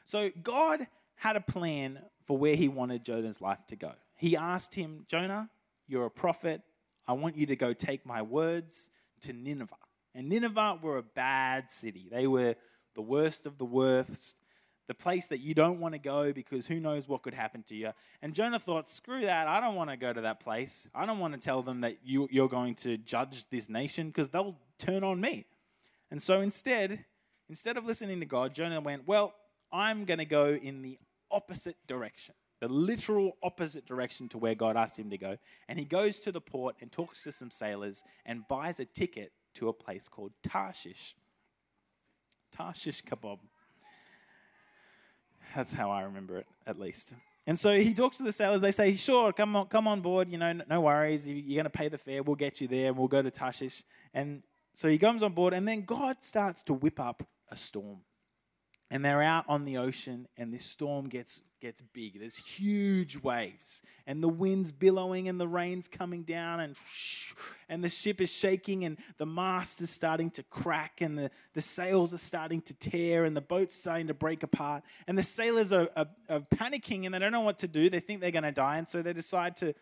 So 0.05 0.29
God 0.43 0.85
had 1.15 1.35
a 1.35 1.41
plan 1.41 1.97
for 2.27 2.37
where 2.37 2.55
he 2.55 2.67
wanted 2.67 3.03
Jonah's 3.03 3.41
life 3.41 3.65
to 3.69 3.75
go. 3.75 3.91
He 4.17 4.37
asked 4.37 4.75
him, 4.75 5.05
Jonah, 5.07 5.49
you're 5.87 6.05
a 6.05 6.11
prophet. 6.11 6.61
I 7.07 7.13
want 7.13 7.35
you 7.35 7.47
to 7.47 7.55
go 7.55 7.73
take 7.73 8.05
my 8.05 8.21
words 8.21 8.91
to 9.21 9.33
Nineveh. 9.33 9.73
And 10.13 10.29
Nineveh 10.29 10.77
were 10.83 10.99
a 10.99 11.03
bad 11.03 11.71
city. 11.71 12.07
They 12.11 12.27
were 12.27 12.53
the 12.93 13.01
worst 13.01 13.47
of 13.47 13.57
the 13.57 13.65
worst, 13.65 14.37
the 14.87 14.93
place 14.93 15.27
that 15.27 15.39
you 15.39 15.53
don't 15.53 15.79
want 15.79 15.93
to 15.93 15.99
go 15.99 16.31
because 16.31 16.65
who 16.65 16.79
knows 16.79 17.07
what 17.07 17.21
could 17.21 17.33
happen 17.33 17.63
to 17.63 17.75
you. 17.75 17.91
And 18.21 18.33
Jonah 18.33 18.59
thought, 18.59 18.89
screw 18.89 19.21
that. 19.21 19.47
I 19.47 19.59
don't 19.59 19.75
want 19.75 19.89
to 19.89 19.97
go 19.97 20.13
to 20.13 20.21
that 20.21 20.39
place. 20.39 20.87
I 20.95 21.05
don't 21.05 21.19
want 21.19 21.33
to 21.33 21.39
tell 21.39 21.61
them 21.61 21.81
that 21.81 21.97
you, 22.05 22.27
you're 22.31 22.47
going 22.47 22.75
to 22.75 22.97
judge 22.97 23.49
this 23.49 23.69
nation 23.69 24.07
because 24.07 24.29
they'll 24.29 24.55
turn 24.79 25.03
on 25.03 25.19
me. 25.19 25.45
And 26.09 26.21
so 26.21 26.39
instead, 26.39 27.03
instead 27.49 27.77
of 27.77 27.85
listening 27.85 28.19
to 28.21 28.25
God, 28.25 28.53
Jonah 28.53 28.79
went, 28.79 29.07
well, 29.07 29.33
I'm 29.71 30.05
going 30.05 30.19
to 30.19 30.25
go 30.25 30.53
in 30.53 30.81
the 30.81 30.97
opposite 31.29 31.75
direction 31.87 32.33
the 32.59 32.67
literal 32.67 33.37
opposite 33.43 33.85
direction 33.85 34.27
to 34.29 34.37
where 34.37 34.55
God 34.55 34.77
asked 34.77 34.97
him 34.97 35.09
to 35.11 35.17
go. 35.17 35.37
And 35.67 35.77
he 35.77 35.85
goes 35.85 36.19
to 36.21 36.31
the 36.31 36.41
port 36.41 36.75
and 36.81 36.91
talks 36.91 37.23
to 37.23 37.31
some 37.31 37.51
sailors 37.51 38.03
and 38.25 38.47
buys 38.47 38.79
a 38.79 38.85
ticket 38.85 39.31
to 39.55 39.69
a 39.69 39.73
place 39.73 40.07
called 40.07 40.31
Tarshish. 40.43 41.15
Tarshish 42.51 43.03
kebab. 43.03 43.39
That's 45.55 45.73
how 45.73 45.91
I 45.91 46.03
remember 46.03 46.37
it, 46.37 46.47
at 46.65 46.79
least. 46.79 47.13
And 47.45 47.57
so 47.57 47.77
he 47.77 47.93
talks 47.93 48.17
to 48.17 48.23
the 48.23 48.33
sailors. 48.33 48.61
They 48.61 48.71
say, 48.71 48.93
"Sure, 48.95 49.31
come 49.31 49.55
on, 49.55 49.67
come 49.67 49.87
on 49.87 50.01
board. 50.01 50.29
You 50.29 50.37
know, 50.37 50.53
no 50.69 50.81
worries. 50.81 51.27
You're 51.27 51.55
going 51.55 51.63
to 51.63 51.69
pay 51.69 51.87
the 51.87 51.97
fare. 51.97 52.21
We'll 52.21 52.35
get 52.35 52.59
you 52.59 52.67
there, 52.67 52.87
and 52.87 52.97
we'll 52.97 53.07
go 53.07 53.21
to 53.21 53.31
Tarshish." 53.31 53.83
And 54.13 54.43
so 54.73 54.89
he 54.89 54.97
comes 54.97 55.23
on 55.23 55.33
board, 55.33 55.53
and 55.53 55.67
then 55.67 55.81
God 55.81 56.21
starts 56.21 56.61
to 56.63 56.73
whip 56.73 56.99
up 56.99 57.23
a 57.49 57.55
storm 57.55 57.99
and 58.89 59.03
they're 59.03 59.21
out 59.21 59.45
on 59.47 59.65
the 59.65 59.77
ocean 59.77 60.27
and 60.37 60.53
this 60.53 60.65
storm 60.65 61.09
gets 61.09 61.41
gets 61.59 61.81
big 61.81 62.19
there's 62.19 62.37
huge 62.37 63.17
waves 63.17 63.81
and 64.05 64.21
the 64.23 64.27
wind's 64.27 64.71
billowing 64.71 65.27
and 65.27 65.39
the 65.39 65.47
rain's 65.47 65.87
coming 65.87 66.23
down 66.23 66.59
and 66.59 66.75
and 67.69 67.83
the 67.83 67.89
ship 67.89 68.21
is 68.21 68.31
shaking 68.31 68.85
and 68.85 68.97
the 69.17 69.25
mast 69.25 69.81
is 69.81 69.89
starting 69.89 70.29
to 70.29 70.43
crack 70.43 71.01
and 71.01 71.17
the, 71.17 71.31
the 71.53 71.61
sails 71.61 72.13
are 72.13 72.19
starting 72.19 72.61
to 72.61 72.73
tear 72.75 73.25
and 73.25 73.35
the 73.35 73.41
boat's 73.41 73.75
starting 73.75 74.07
to 74.07 74.13
break 74.13 74.43
apart 74.43 74.83
and 75.07 75.17
the 75.17 75.23
sailors 75.23 75.73
are, 75.73 75.89
are, 75.95 76.07
are 76.29 76.39
panicking 76.39 77.05
and 77.05 77.13
they 77.13 77.19
don't 77.19 77.31
know 77.31 77.41
what 77.41 77.57
to 77.57 77.67
do 77.67 77.89
they 77.89 77.99
think 77.99 78.21
they're 78.21 78.31
going 78.31 78.43
to 78.43 78.51
die 78.51 78.77
and 78.77 78.87
so 78.87 79.01
they 79.01 79.13
decide 79.13 79.55
to 79.55 79.73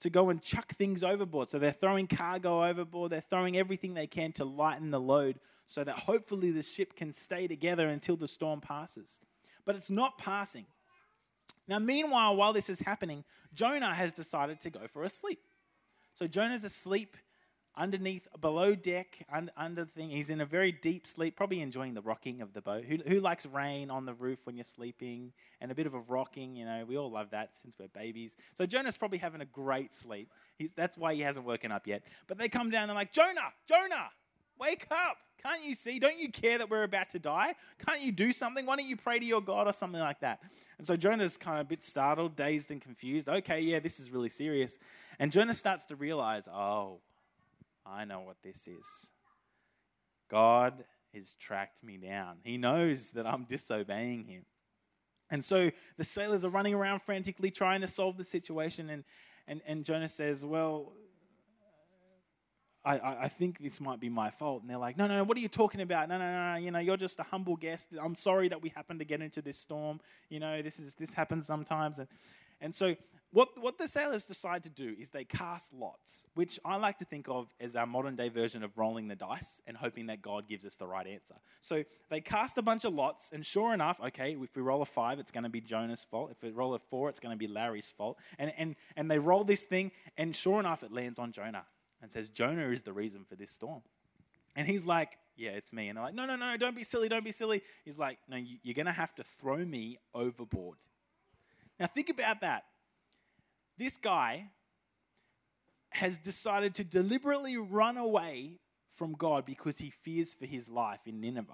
to 0.00 0.10
go 0.10 0.30
and 0.30 0.42
chuck 0.42 0.72
things 0.74 1.04
overboard 1.04 1.48
so 1.48 1.58
they're 1.58 1.72
throwing 1.72 2.06
cargo 2.06 2.64
overboard 2.64 3.10
they're 3.10 3.20
throwing 3.20 3.56
everything 3.56 3.94
they 3.94 4.06
can 4.06 4.32
to 4.32 4.44
lighten 4.44 4.90
the 4.90 5.00
load 5.00 5.38
so 5.72 5.84
that 5.84 5.98
hopefully 5.98 6.50
the 6.50 6.62
ship 6.62 6.94
can 6.96 7.12
stay 7.12 7.46
together 7.46 7.88
until 7.88 8.16
the 8.16 8.28
storm 8.28 8.60
passes. 8.60 9.20
But 9.64 9.76
it's 9.76 9.90
not 9.90 10.18
passing. 10.18 10.66
Now, 11.68 11.78
meanwhile, 11.78 12.36
while 12.36 12.52
this 12.52 12.68
is 12.68 12.80
happening, 12.80 13.24
Jonah 13.54 13.94
has 13.94 14.12
decided 14.12 14.60
to 14.60 14.70
go 14.70 14.80
for 14.92 15.04
a 15.04 15.08
sleep. 15.08 15.40
So 16.14 16.26
Jonah's 16.26 16.64
asleep 16.64 17.16
underneath, 17.76 18.28
below 18.40 18.74
deck, 18.74 19.24
under, 19.56 19.84
the 19.84 19.90
thing. 19.90 20.10
He's 20.10 20.30
in 20.30 20.40
a 20.40 20.46
very 20.46 20.72
deep 20.72 21.06
sleep, 21.06 21.36
probably 21.36 21.60
enjoying 21.60 21.94
the 21.94 22.02
rocking 22.02 22.42
of 22.42 22.52
the 22.52 22.60
boat. 22.60 22.84
Who, 22.84 22.98
who 23.06 23.20
likes 23.20 23.46
rain 23.46 23.90
on 23.90 24.04
the 24.04 24.14
roof 24.14 24.40
when 24.44 24.56
you're 24.56 24.64
sleeping 24.64 25.32
and 25.60 25.70
a 25.72 25.74
bit 25.74 25.86
of 25.86 25.94
a 25.94 26.00
rocking? 26.00 26.54
You 26.56 26.66
know, 26.66 26.84
we 26.86 26.98
all 26.98 27.10
love 27.10 27.30
that 27.30 27.56
since 27.56 27.76
we're 27.78 27.88
babies. 27.88 28.36
So 28.54 28.66
Jonah's 28.66 28.98
probably 28.98 29.18
having 29.18 29.40
a 29.40 29.46
great 29.46 29.94
sleep. 29.94 30.30
He's, 30.58 30.74
that's 30.74 30.98
why 30.98 31.14
he 31.14 31.20
hasn't 31.20 31.46
woken 31.46 31.72
up 31.72 31.86
yet. 31.86 32.02
But 32.26 32.38
they 32.38 32.48
come 32.48 32.70
down, 32.70 32.82
and 32.82 32.90
they're 32.90 32.96
like, 32.96 33.12
Jonah, 33.12 33.52
Jonah, 33.66 34.10
wake 34.62 34.86
up. 34.90 35.16
Can't 35.42 35.64
you 35.64 35.74
see? 35.74 35.98
Don't 35.98 36.18
you 36.18 36.30
care 36.30 36.58
that 36.58 36.70
we're 36.70 36.84
about 36.84 37.10
to 37.10 37.18
die? 37.18 37.54
Can't 37.84 38.00
you 38.00 38.12
do 38.12 38.32
something? 38.32 38.64
Why 38.64 38.76
don't 38.76 38.86
you 38.86 38.96
pray 38.96 39.18
to 39.18 39.24
your 39.24 39.40
God 39.40 39.66
or 39.66 39.72
something 39.72 40.00
like 40.00 40.20
that? 40.20 40.40
And 40.78 40.86
so 40.86 40.94
Jonah's 40.94 41.36
kind 41.36 41.58
of 41.58 41.66
a 41.66 41.68
bit 41.68 41.82
startled, 41.82 42.36
dazed, 42.36 42.70
and 42.70 42.80
confused. 42.80 43.28
Okay, 43.28 43.60
yeah, 43.60 43.80
this 43.80 43.98
is 43.98 44.10
really 44.10 44.28
serious. 44.28 44.78
And 45.18 45.32
Jonah 45.32 45.54
starts 45.54 45.84
to 45.86 45.96
realize, 45.96 46.46
oh, 46.48 47.00
I 47.84 48.04
know 48.04 48.20
what 48.20 48.36
this 48.42 48.68
is. 48.68 49.12
God 50.30 50.84
has 51.12 51.34
tracked 51.34 51.82
me 51.82 51.96
down. 51.96 52.36
He 52.44 52.56
knows 52.56 53.10
that 53.10 53.26
I'm 53.26 53.44
disobeying 53.44 54.24
him. 54.24 54.44
And 55.30 55.44
so 55.44 55.70
the 55.96 56.04
sailors 56.04 56.44
are 56.44 56.50
running 56.50 56.74
around 56.74 57.02
frantically 57.02 57.50
trying 57.50 57.80
to 57.80 57.88
solve 57.88 58.16
the 58.16 58.24
situation. 58.24 58.90
And, 58.90 59.04
and, 59.48 59.60
and 59.66 59.84
Jonah 59.84 60.08
says, 60.08 60.44
Well, 60.44 60.92
I, 62.84 62.98
I, 63.22 63.28
think 63.28 63.58
this 63.60 63.80
might 63.80 64.00
be 64.00 64.08
my 64.08 64.30
fault. 64.30 64.62
And 64.62 64.70
they're 64.70 64.78
like, 64.78 64.96
no, 64.96 65.06
no, 65.06 65.16
no, 65.16 65.24
what 65.24 65.36
are 65.36 65.40
you 65.40 65.48
talking 65.48 65.80
about? 65.80 66.08
No, 66.08 66.18
no, 66.18 66.52
no, 66.52 66.56
you 66.56 66.70
know, 66.70 66.80
you're 66.80 66.96
just 66.96 67.20
a 67.20 67.22
humble 67.22 67.56
guest. 67.56 67.90
I'm 68.00 68.14
sorry 68.14 68.48
that 68.48 68.60
we 68.60 68.70
happened 68.70 68.98
to 68.98 69.04
get 69.04 69.20
into 69.20 69.40
this 69.40 69.56
storm. 69.56 70.00
You 70.28 70.40
know, 70.40 70.62
this 70.62 70.80
is 70.80 70.94
this 70.94 71.12
happens 71.12 71.46
sometimes. 71.46 72.00
And, 72.00 72.08
and 72.60 72.74
so 72.74 72.96
what, 73.32 73.48
what 73.58 73.78
the 73.78 73.88
sailors 73.88 74.26
decide 74.26 74.64
to 74.64 74.70
do 74.70 74.94
is 75.00 75.08
they 75.08 75.24
cast 75.24 75.72
lots, 75.72 76.26
which 76.34 76.60
I 76.66 76.76
like 76.76 76.98
to 76.98 77.06
think 77.06 77.28
of 77.28 77.48
as 77.60 77.76
our 77.76 77.86
modern 77.86 78.14
day 78.14 78.28
version 78.28 78.62
of 78.62 78.76
rolling 78.76 79.08
the 79.08 79.16
dice 79.16 79.62
and 79.66 79.74
hoping 79.74 80.06
that 80.06 80.20
God 80.20 80.46
gives 80.48 80.66
us 80.66 80.76
the 80.76 80.86
right 80.86 81.06
answer. 81.06 81.36
So 81.60 81.82
they 82.10 82.20
cast 82.20 82.58
a 82.58 82.62
bunch 82.62 82.84
of 82.84 82.92
lots, 82.92 83.30
and 83.32 83.44
sure 83.46 83.72
enough, 83.72 84.00
okay, 84.08 84.36
if 84.38 84.54
we 84.54 84.60
roll 84.60 84.82
a 84.82 84.86
five, 84.86 85.18
it's 85.18 85.30
going 85.30 85.44
to 85.44 85.50
be 85.50 85.62
Jonah's 85.62 86.04
fault. 86.04 86.30
If 86.30 86.42
we 86.42 86.50
roll 86.50 86.74
a 86.74 86.78
four, 86.78 87.08
it's 87.08 87.20
going 87.20 87.32
to 87.32 87.38
be 87.38 87.46
Larry's 87.46 87.90
fault. 87.90 88.18
And, 88.38 88.52
and, 88.58 88.76
and 88.96 89.10
they 89.10 89.18
roll 89.18 89.44
this 89.44 89.64
thing, 89.64 89.92
and 90.18 90.36
sure 90.36 90.60
enough, 90.60 90.82
it 90.82 90.92
lands 90.92 91.18
on 91.18 91.32
Jonah 91.32 91.64
and 92.02 92.10
says, 92.10 92.28
Jonah 92.28 92.68
is 92.68 92.82
the 92.82 92.92
reason 92.92 93.24
for 93.24 93.36
this 93.36 93.50
storm. 93.50 93.82
And 94.54 94.66
he's 94.66 94.84
like, 94.84 95.18
Yeah, 95.36 95.50
it's 95.50 95.72
me. 95.72 95.88
And 95.88 95.96
they're 95.96 96.04
like, 96.04 96.14
No, 96.14 96.26
no, 96.26 96.36
no, 96.36 96.56
don't 96.56 96.76
be 96.76 96.84
silly, 96.84 97.08
don't 97.08 97.24
be 97.24 97.32
silly. 97.32 97.62
He's 97.84 97.98
like, 97.98 98.18
No, 98.28 98.36
you're 98.36 98.74
going 98.74 98.86
to 98.86 98.92
have 98.92 99.14
to 99.14 99.24
throw 99.24 99.64
me 99.64 99.98
overboard. 100.14 100.78
Now, 101.80 101.86
think 101.86 102.10
about 102.10 102.40
that. 102.42 102.64
This 103.78 103.96
guy 103.96 104.50
has 105.90 106.16
decided 106.18 106.74
to 106.74 106.84
deliberately 106.84 107.56
run 107.56 107.96
away 107.96 108.58
from 108.92 109.12
God 109.12 109.44
because 109.44 109.78
he 109.78 109.90
fears 109.90 110.34
for 110.34 110.46
his 110.46 110.68
life 110.68 111.00
in 111.06 111.20
Nineveh. 111.20 111.52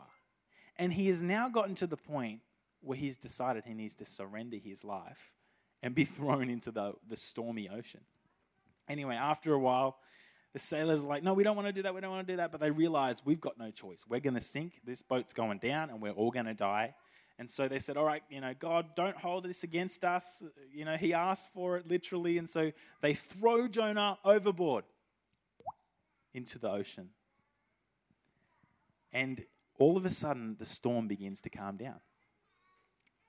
And 0.77 0.93
he 0.93 1.09
has 1.09 1.23
now 1.23 1.49
gotten 1.49 1.75
to 1.77 1.87
the 1.87 1.97
point 1.97 2.41
where 2.81 2.97
he's 2.97 3.17
decided 3.17 3.65
he 3.65 3.75
needs 3.75 3.95
to 3.97 4.05
surrender 4.05 4.57
his 4.57 4.85
life 4.85 5.33
and 5.83 5.95
be 5.95 6.05
thrown 6.17 6.51
into 6.51 6.71
the, 6.71 6.95
the 7.09 7.17
stormy 7.17 7.69
ocean. 7.69 8.01
Anyway, 8.89 9.17
after 9.17 9.53
a 9.53 9.59
while, 9.59 9.99
the 10.53 10.59
sailors 10.59 11.05
are 11.05 11.07
like, 11.07 11.23
no, 11.23 11.35
we 11.35 11.45
don't 11.45 11.57
want 11.57 11.69
to 11.69 11.73
do 11.73 11.83
that, 11.83 11.95
we 11.95 12.01
don't 12.01 12.11
want 12.11 12.27
to 12.27 12.33
do 12.33 12.37
that. 12.39 12.51
But 12.51 12.61
they 12.61 12.71
realize 12.71 13.23
we've 13.25 13.41
got 13.41 13.59
no 13.59 13.71
choice. 13.71 14.05
We're 14.09 14.21
going 14.21 14.35
to 14.35 14.41
sink, 14.41 14.81
this 14.85 15.03
boat's 15.03 15.33
going 15.33 15.59
down, 15.59 15.91
and 15.91 16.01
we're 16.01 16.13
all 16.13 16.31
going 16.31 16.47
to 16.47 16.55
die. 16.55 16.95
And 17.39 17.49
so 17.49 17.69
they 17.69 17.79
said, 17.79 17.97
all 17.97 18.05
right, 18.05 18.23
you 18.29 18.41
know, 18.41 18.53
God, 18.59 18.97
don't 18.97 19.17
hold 19.17 19.45
this 19.45 19.63
against 19.63 20.05
us. 20.05 20.43
You 20.73 20.85
know, 20.85 20.97
he 20.97 21.15
asked 21.15 21.53
for 21.53 21.77
it 21.77 21.87
literally. 21.87 22.37
And 22.37 22.49
so 22.49 22.73
they 23.01 23.15
throw 23.15 23.69
Jonah 23.69 24.19
overboard 24.25 24.85
into 26.35 26.59
the 26.59 26.69
ocean. 26.69 27.11
And 29.13 29.45
all 29.79 29.97
of 29.97 30.05
a 30.05 30.11
sudden, 30.11 30.57
the 30.59 30.65
storm 30.65 31.07
begins 31.07 31.41
to 31.43 31.51
calm 31.51 31.77
down. 31.77 32.01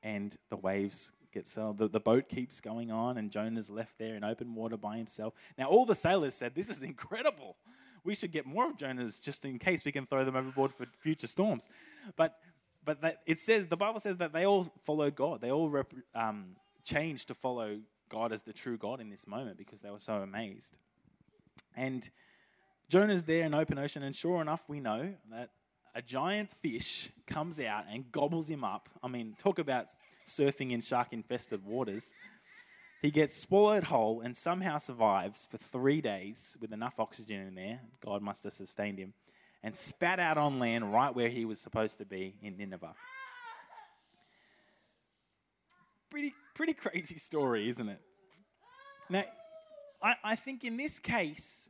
And 0.02 0.36
the 0.50 0.58
waves 0.58 1.12
gets 1.32 1.58
uh, 1.58 1.74
the, 1.76 1.88
the 1.88 2.00
boat 2.00 2.30
keeps 2.30 2.60
going 2.62 2.92
on, 2.92 3.18
and 3.18 3.32
Jonah's 3.32 3.70
left 3.70 3.98
there 3.98 4.16
in 4.16 4.24
open 4.24 4.56
water 4.56 4.78
by 4.78 4.98
himself. 4.98 5.34
Now, 5.58 5.66
all 5.66 5.86
the 5.86 5.96
sailors 5.96 6.36
said, 6.36 6.56
This 6.56 6.70
is 6.70 6.84
incredible. 6.84 7.56
We 8.04 8.16
should 8.16 8.32
get 8.32 8.46
more 8.46 8.68
of 8.68 8.78
Jonah's 8.78 9.20
just 9.20 9.46
in 9.46 9.60
case 9.60 9.84
we 9.84 9.92
can 9.92 10.06
throw 10.06 10.24
them 10.24 10.36
overboard 10.36 10.74
for 10.74 10.86
future 11.02 11.28
storms. 11.28 11.68
But 12.16 12.40
but 12.86 13.02
that, 13.02 13.22
it 13.26 13.40
says 13.40 13.68
the 13.68 13.78
Bible 13.78 14.00
says 14.00 14.18
that 14.18 14.34
they 14.34 14.46
all 14.46 14.68
followed 14.82 15.16
God. 15.16 15.42
They 15.42 15.52
all 15.52 15.70
rep, 15.70 15.94
um, 16.16 16.56
changed 16.84 17.28
to 17.28 17.36
follow 17.36 17.80
God 18.10 18.32
as 18.32 18.42
the 18.42 18.54
true 18.54 18.78
God 18.78 19.00
in 19.00 19.10
this 19.10 19.28
moment 19.28 19.58
because 19.58 19.82
they 19.82 19.92
were 19.92 20.00
so 20.00 20.16
amazed. 20.16 20.78
And 21.76 22.10
Jonah's 22.90 23.24
there 23.24 23.46
in 23.46 23.54
open 23.54 23.78
ocean, 23.78 24.02
and 24.02 24.16
sure 24.16 24.42
enough, 24.42 24.68
we 24.68 24.80
know 24.80 25.14
that 25.32 25.52
a 25.94 26.02
giant 26.02 26.52
fish 26.62 27.10
comes 27.28 27.60
out 27.60 27.86
and 27.92 28.12
gobbles 28.12 28.50
him 28.50 28.64
up. 28.64 28.90
I 29.04 29.08
mean, 29.08 29.36
talk 29.38 29.60
about 29.60 29.88
surfing 30.30 30.72
in 30.72 30.82
shark 30.82 31.10
infested 31.12 31.66
waters. 31.66 32.14
He 33.02 33.12
gets 33.12 33.38
swallowed 33.38 33.86
whole 33.86 34.22
and 34.22 34.36
somehow 34.36 34.78
survives 34.78 35.48
for 35.50 35.58
three 35.58 36.02
days 36.02 36.58
with 36.60 36.74
enough 36.74 37.00
oxygen 37.00 37.48
in 37.48 37.56
there. 37.56 37.80
God 38.04 38.22
must 38.22 38.44
have 38.44 38.54
sustained 38.54 39.00
him. 39.00 39.14
And 39.64 39.76
spat 39.76 40.20
out 40.20 40.38
on 40.38 40.60
land 40.60 40.94
right 40.94 41.14
where 41.14 41.30
he 41.30 41.44
was 41.46 41.60
supposed 41.60 41.98
to 41.98 42.06
be 42.06 42.36
in 42.42 42.58
Nineveh. 42.58 42.94
Pretty, 46.10 46.34
pretty 46.54 46.74
crazy 46.74 47.18
story, 47.18 47.68
isn't 47.70 47.90
it? 47.90 48.00
Now, 49.10 49.24
I, 50.02 50.16
I 50.24 50.36
think 50.36 50.64
in 50.64 50.78
this 50.78 51.00
case, 51.00 51.70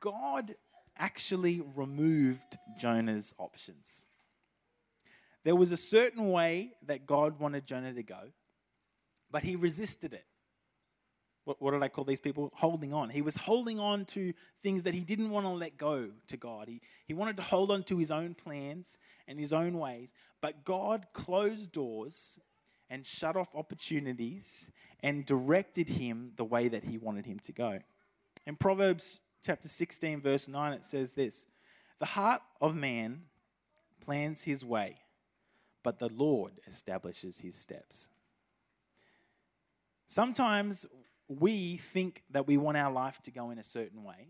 God 0.00 0.54
actually 0.96 1.62
removed 1.74 2.58
Jonah's 2.78 3.34
options. 3.38 4.04
There 5.44 5.54
was 5.54 5.72
a 5.72 5.76
certain 5.76 6.30
way 6.30 6.72
that 6.86 7.06
God 7.06 7.38
wanted 7.38 7.66
Jonah 7.66 7.92
to 7.92 8.02
go, 8.02 8.20
but 9.30 9.42
he 9.42 9.56
resisted 9.56 10.14
it. 10.14 10.24
What, 11.44 11.60
what, 11.60 11.72
did 11.72 11.82
I 11.82 11.88
call 11.88 12.04
these 12.04 12.20
people? 12.20 12.50
Holding 12.54 12.94
on. 12.94 13.10
He 13.10 13.20
was 13.20 13.36
holding 13.36 13.78
on 13.78 14.06
to 14.06 14.32
things 14.62 14.84
that 14.84 14.94
he 14.94 15.00
didn't 15.00 15.28
want 15.28 15.44
to 15.44 15.50
let 15.50 15.76
go 15.76 16.08
to 16.28 16.36
God. 16.38 16.68
He, 16.68 16.80
he 17.06 17.12
wanted 17.12 17.36
to 17.36 17.42
hold 17.42 17.70
on 17.70 17.82
to 17.84 17.98
his 17.98 18.10
own 18.10 18.34
plans 18.34 18.98
and 19.28 19.38
his 19.38 19.52
own 19.52 19.78
ways, 19.78 20.14
but 20.40 20.64
God 20.64 21.06
closed 21.12 21.72
doors 21.72 22.38
and 22.88 23.06
shut 23.06 23.36
off 23.36 23.54
opportunities 23.54 24.70
and 25.02 25.26
directed 25.26 25.88
him 25.88 26.32
the 26.36 26.44
way 26.44 26.68
that 26.68 26.84
he 26.84 26.96
wanted 26.96 27.26
him 27.26 27.38
to 27.40 27.52
go. 27.52 27.78
In 28.46 28.56
Proverbs 28.56 29.20
chapter 29.44 29.68
16, 29.68 30.20
verse 30.20 30.48
9, 30.48 30.72
it 30.72 30.84
says 30.84 31.12
this 31.12 31.46
The 31.98 32.06
heart 32.06 32.40
of 32.60 32.74
man 32.74 33.22
plans 34.00 34.42
his 34.42 34.64
way, 34.64 34.96
but 35.84 36.00
the 36.00 36.08
Lord 36.08 36.54
establishes 36.66 37.38
his 37.38 37.54
steps. 37.54 38.08
Sometimes 40.08 40.86
we 41.28 41.76
think 41.76 42.24
that 42.30 42.48
we 42.48 42.56
want 42.56 42.76
our 42.76 42.90
life 42.90 43.20
to 43.22 43.30
go 43.30 43.50
in 43.50 43.58
a 43.58 43.62
certain 43.62 44.02
way, 44.02 44.28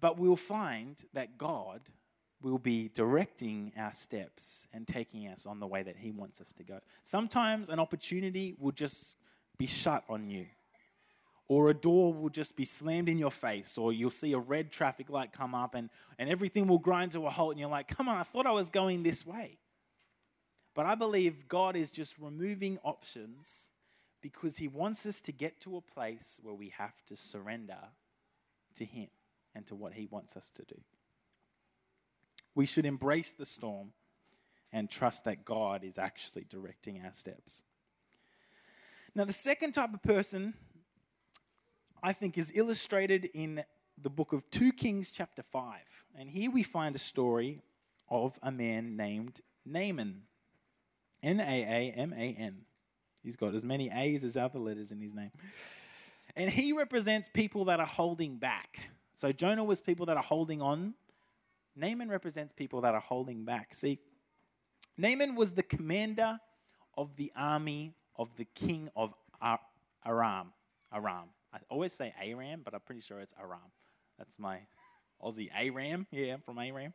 but 0.00 0.18
we'll 0.18 0.36
find 0.36 1.04
that 1.12 1.36
God 1.36 1.80
will 2.42 2.58
be 2.58 2.88
directing 2.88 3.72
our 3.76 3.92
steps 3.92 4.66
and 4.72 4.86
taking 4.86 5.26
us 5.28 5.46
on 5.46 5.60
the 5.60 5.66
way 5.66 5.82
that 5.82 5.96
He 5.96 6.10
wants 6.10 6.40
us 6.40 6.52
to 6.54 6.64
go. 6.64 6.80
Sometimes 7.02 7.68
an 7.68 7.78
opportunity 7.78 8.54
will 8.58 8.72
just 8.72 9.16
be 9.56 9.66
shut 9.66 10.04
on 10.08 10.28
you, 10.28 10.46
or 11.48 11.70
a 11.70 11.74
door 11.74 12.12
will 12.12 12.28
just 12.28 12.56
be 12.56 12.64
slammed 12.64 13.08
in 13.08 13.16
your 13.16 13.30
face, 13.30 13.78
or 13.78 13.92
you'll 13.92 14.10
see 14.10 14.32
a 14.32 14.38
red 14.38 14.70
traffic 14.70 15.08
light 15.08 15.32
come 15.32 15.54
up 15.54 15.74
and, 15.74 15.88
and 16.18 16.28
everything 16.28 16.66
will 16.66 16.78
grind 16.78 17.12
to 17.12 17.26
a 17.26 17.30
halt, 17.30 17.52
and 17.52 17.60
you're 17.60 17.70
like, 17.70 17.88
come 17.88 18.08
on, 18.08 18.16
I 18.16 18.24
thought 18.24 18.46
I 18.46 18.52
was 18.52 18.68
going 18.70 19.02
this 19.02 19.24
way. 19.24 19.58
But 20.74 20.86
I 20.86 20.94
believe 20.94 21.48
God 21.48 21.76
is 21.76 21.90
just 21.90 22.18
removing 22.18 22.78
options 22.82 23.70
because 24.20 24.56
He 24.56 24.68
wants 24.68 25.06
us 25.06 25.20
to 25.22 25.32
get 25.32 25.60
to 25.60 25.76
a 25.76 25.80
place 25.80 26.40
where 26.42 26.54
we 26.54 26.70
have 26.70 26.94
to 27.06 27.16
surrender 27.16 27.78
to 28.76 28.84
Him 28.84 29.08
and 29.54 29.66
to 29.66 29.74
what 29.74 29.92
He 29.92 30.06
wants 30.06 30.36
us 30.36 30.50
to 30.50 30.62
do. 30.64 30.80
We 32.54 32.66
should 32.66 32.86
embrace 32.86 33.32
the 33.32 33.46
storm 33.46 33.92
and 34.72 34.90
trust 34.90 35.24
that 35.24 35.44
God 35.44 35.84
is 35.84 35.98
actually 35.98 36.46
directing 36.48 37.00
our 37.04 37.12
steps. 37.12 37.62
Now, 39.14 39.24
the 39.24 39.32
second 39.32 39.72
type 39.72 39.94
of 39.94 40.02
person 40.02 40.54
I 42.02 42.12
think 42.12 42.36
is 42.36 42.52
illustrated 42.54 43.30
in 43.32 43.64
the 44.02 44.10
book 44.10 44.32
of 44.32 44.42
2 44.50 44.72
Kings, 44.72 45.10
chapter 45.10 45.42
5. 45.42 45.78
And 46.18 46.28
here 46.28 46.50
we 46.50 46.62
find 46.62 46.94
a 46.96 46.98
story 46.98 47.62
of 48.10 48.38
a 48.42 48.50
man 48.50 48.96
named 48.96 49.40
Naaman. 49.64 50.22
N 51.24 51.40
A 51.40 51.42
A 51.42 51.92
M 51.96 52.12
A 52.12 52.36
N. 52.38 52.58
He's 53.22 53.36
got 53.36 53.54
as 53.54 53.64
many 53.64 53.90
A's 53.90 54.22
as 54.22 54.36
other 54.36 54.58
letters 54.58 54.92
in 54.92 55.00
his 55.00 55.14
name. 55.14 55.30
And 56.36 56.50
he 56.50 56.72
represents 56.72 57.28
people 57.32 57.64
that 57.66 57.80
are 57.80 57.86
holding 57.86 58.36
back. 58.36 58.80
So 59.14 59.32
Jonah 59.32 59.64
was 59.64 59.80
people 59.80 60.06
that 60.06 60.16
are 60.16 60.22
holding 60.22 60.60
on 60.60 60.94
Naaman 61.76 62.08
represents 62.08 62.52
people 62.52 62.80
that 62.82 62.94
are 62.94 63.00
holding 63.00 63.44
back. 63.44 63.74
See, 63.74 63.98
Naaman 64.96 65.34
was 65.34 65.52
the 65.52 65.62
commander 65.62 66.38
of 66.96 67.16
the 67.16 67.32
army 67.36 67.94
of 68.16 68.34
the 68.36 68.44
king 68.44 68.88
of 68.94 69.12
Aram. 69.42 70.52
Aram. 70.92 71.28
I 71.52 71.58
always 71.68 71.92
say 71.92 72.14
Aram, 72.20 72.62
but 72.64 72.74
I'm 72.74 72.80
pretty 72.80 73.00
sure 73.00 73.20
it's 73.20 73.34
Aram. 73.40 73.58
That's 74.18 74.38
my 74.38 74.60
Aussie 75.22 75.50
Aram. 75.54 76.06
Yeah, 76.12 76.34
I'm 76.34 76.40
from 76.40 76.58
Aram. 76.58 76.92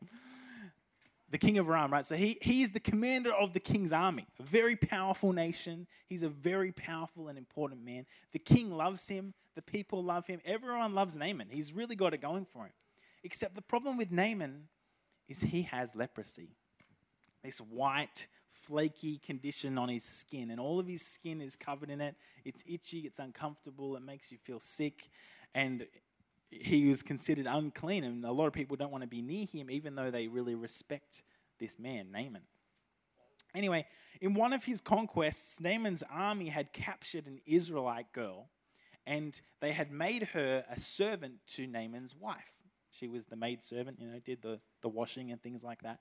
The 1.31 1.37
king 1.37 1.59
of 1.59 1.67
Aram, 1.67 1.93
right? 1.93 2.05
So 2.05 2.15
he, 2.15 2.37
he 2.41 2.63
is 2.63 2.71
the 2.71 2.79
commander 2.79 3.31
of 3.31 3.53
the 3.53 3.59
king's 3.59 3.93
army, 3.93 4.25
a 4.39 4.43
very 4.43 4.75
powerful 4.75 5.31
nation. 5.31 5.85
He's 6.07 6.23
a 6.23 6.29
very 6.29 6.71
powerful 6.71 7.27
and 7.27 7.37
important 7.37 7.83
man. 7.85 8.05
The 8.31 8.39
king 8.39 8.71
loves 8.71 9.07
him. 9.07 9.33
The 9.55 9.61
people 9.61 10.03
love 10.03 10.25
him. 10.25 10.41
Everyone 10.43 10.95
loves 10.95 11.15
Naaman. 11.15 11.47
He's 11.51 11.73
really 11.73 11.95
got 11.95 12.13
it 12.13 12.21
going 12.21 12.45
for 12.51 12.65
him. 12.65 12.73
Except 13.23 13.53
the 13.53 13.61
problem 13.61 13.97
with 13.97 14.11
Naaman 14.11 14.69
is 15.27 15.41
he 15.41 15.63
has 15.63 15.95
leprosy. 15.95 16.49
This 17.43 17.59
white, 17.59 18.27
flaky 18.49 19.19
condition 19.19 19.77
on 19.77 19.87
his 19.89 20.03
skin, 20.03 20.51
and 20.51 20.59
all 20.59 20.79
of 20.79 20.87
his 20.87 21.05
skin 21.05 21.41
is 21.41 21.55
covered 21.55 21.89
in 21.89 22.01
it. 22.01 22.15
It's 22.43 22.63
itchy, 22.67 22.99
it's 22.99 23.19
uncomfortable, 23.19 23.95
it 23.95 24.01
makes 24.01 24.31
you 24.31 24.37
feel 24.37 24.59
sick, 24.59 25.09
and 25.53 25.85
he 26.49 26.87
was 26.87 27.03
considered 27.03 27.45
unclean. 27.47 28.03
And 28.03 28.25
a 28.25 28.31
lot 28.31 28.47
of 28.47 28.53
people 28.53 28.75
don't 28.75 28.91
want 28.91 29.03
to 29.03 29.07
be 29.07 29.21
near 29.21 29.45
him, 29.45 29.69
even 29.69 29.95
though 29.95 30.11
they 30.11 30.27
really 30.27 30.55
respect 30.55 31.23
this 31.59 31.77
man, 31.77 32.11
Naaman. 32.11 32.41
Anyway, 33.55 33.85
in 34.21 34.33
one 34.33 34.53
of 34.53 34.63
his 34.63 34.79
conquests, 34.79 35.59
Naaman's 35.59 36.03
army 36.11 36.49
had 36.49 36.71
captured 36.71 37.25
an 37.25 37.39
Israelite 37.45 38.11
girl, 38.13 38.49
and 39.07 39.39
they 39.59 39.71
had 39.71 39.91
made 39.91 40.23
her 40.33 40.63
a 40.69 40.79
servant 40.79 41.33
to 41.55 41.65
Naaman's 41.65 42.15
wife. 42.15 42.53
She 42.91 43.07
was 43.07 43.25
the 43.25 43.35
maid 43.35 43.63
servant, 43.63 43.99
you 43.99 44.07
know, 44.07 44.19
did 44.19 44.41
the, 44.41 44.59
the 44.81 44.89
washing 44.89 45.31
and 45.31 45.41
things 45.41 45.63
like 45.63 45.81
that. 45.81 45.99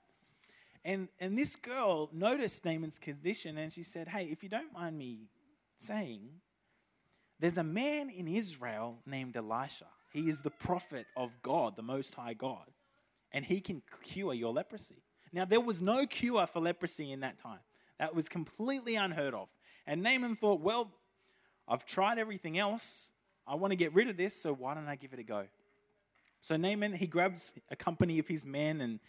And, 0.85 1.09
and 1.19 1.37
this 1.37 1.55
girl 1.55 2.09
noticed 2.13 2.65
Naaman's 2.65 2.99
condition 2.99 3.57
and 3.57 3.71
she 3.71 3.83
said, 3.83 4.07
Hey, 4.07 4.29
if 4.31 4.43
you 4.43 4.49
don't 4.49 4.71
mind 4.73 4.97
me 4.97 5.27
saying, 5.77 6.29
there's 7.39 7.57
a 7.57 7.63
man 7.63 8.09
in 8.09 8.27
Israel 8.27 8.99
named 9.05 9.35
Elisha. 9.35 9.87
He 10.09 10.27
is 10.27 10.41
the 10.41 10.49
prophet 10.49 11.05
of 11.15 11.31
God, 11.41 11.75
the 11.75 11.83
Most 11.83 12.15
High 12.15 12.33
God, 12.33 12.65
and 13.31 13.45
he 13.45 13.61
can 13.61 13.81
cure 14.03 14.33
your 14.33 14.51
leprosy. 14.51 15.03
Now, 15.31 15.45
there 15.45 15.61
was 15.61 15.81
no 15.81 16.05
cure 16.07 16.47
for 16.47 16.59
leprosy 16.59 17.11
in 17.11 17.19
that 17.19 17.37
time, 17.37 17.59
that 17.99 18.15
was 18.15 18.27
completely 18.27 18.95
unheard 18.95 19.33
of. 19.33 19.49
And 19.85 20.01
Naaman 20.01 20.35
thought, 20.35 20.61
Well, 20.61 20.91
I've 21.67 21.85
tried 21.85 22.17
everything 22.17 22.57
else. 22.57 23.11
I 23.47 23.55
want 23.55 23.71
to 23.71 23.75
get 23.75 23.93
rid 23.93 24.09
of 24.09 24.17
this, 24.17 24.35
so 24.35 24.53
why 24.53 24.73
don't 24.73 24.87
I 24.87 24.95
give 24.95 25.13
it 25.13 25.19
a 25.19 25.23
go? 25.23 25.45
So 26.41 26.55
Naaman, 26.55 26.93
he 26.93 27.07
grabs 27.07 27.53
a 27.69 27.75
company 27.75 28.19
of 28.19 28.27
his 28.27 28.45
men 28.45 28.81
and, 28.81 28.99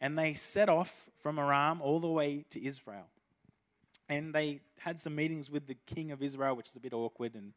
and 0.00 0.18
they 0.18 0.34
set 0.34 0.68
off 0.68 1.08
from 1.22 1.38
Aram 1.38 1.80
all 1.80 2.00
the 2.00 2.08
way 2.08 2.44
to 2.50 2.64
Israel. 2.64 3.06
And 4.08 4.34
they 4.34 4.60
had 4.78 4.98
some 4.98 5.14
meetings 5.14 5.50
with 5.50 5.66
the 5.66 5.76
king 5.86 6.10
of 6.10 6.22
Israel, 6.22 6.56
which 6.56 6.68
is 6.68 6.76
a 6.76 6.80
bit 6.80 6.92
awkward. 6.92 7.34
And, 7.34 7.52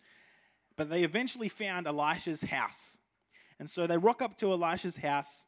but 0.76 0.90
they 0.90 1.04
eventually 1.04 1.50
found 1.50 1.88
Elisha's 1.88 2.42
house. 2.42 3.00
And 3.60 3.70
so 3.70 3.88
they 3.88 3.98
rock 3.98 4.22
up 4.22 4.38
to 4.38 4.52
Elisha's 4.52 4.98
house, 4.98 5.48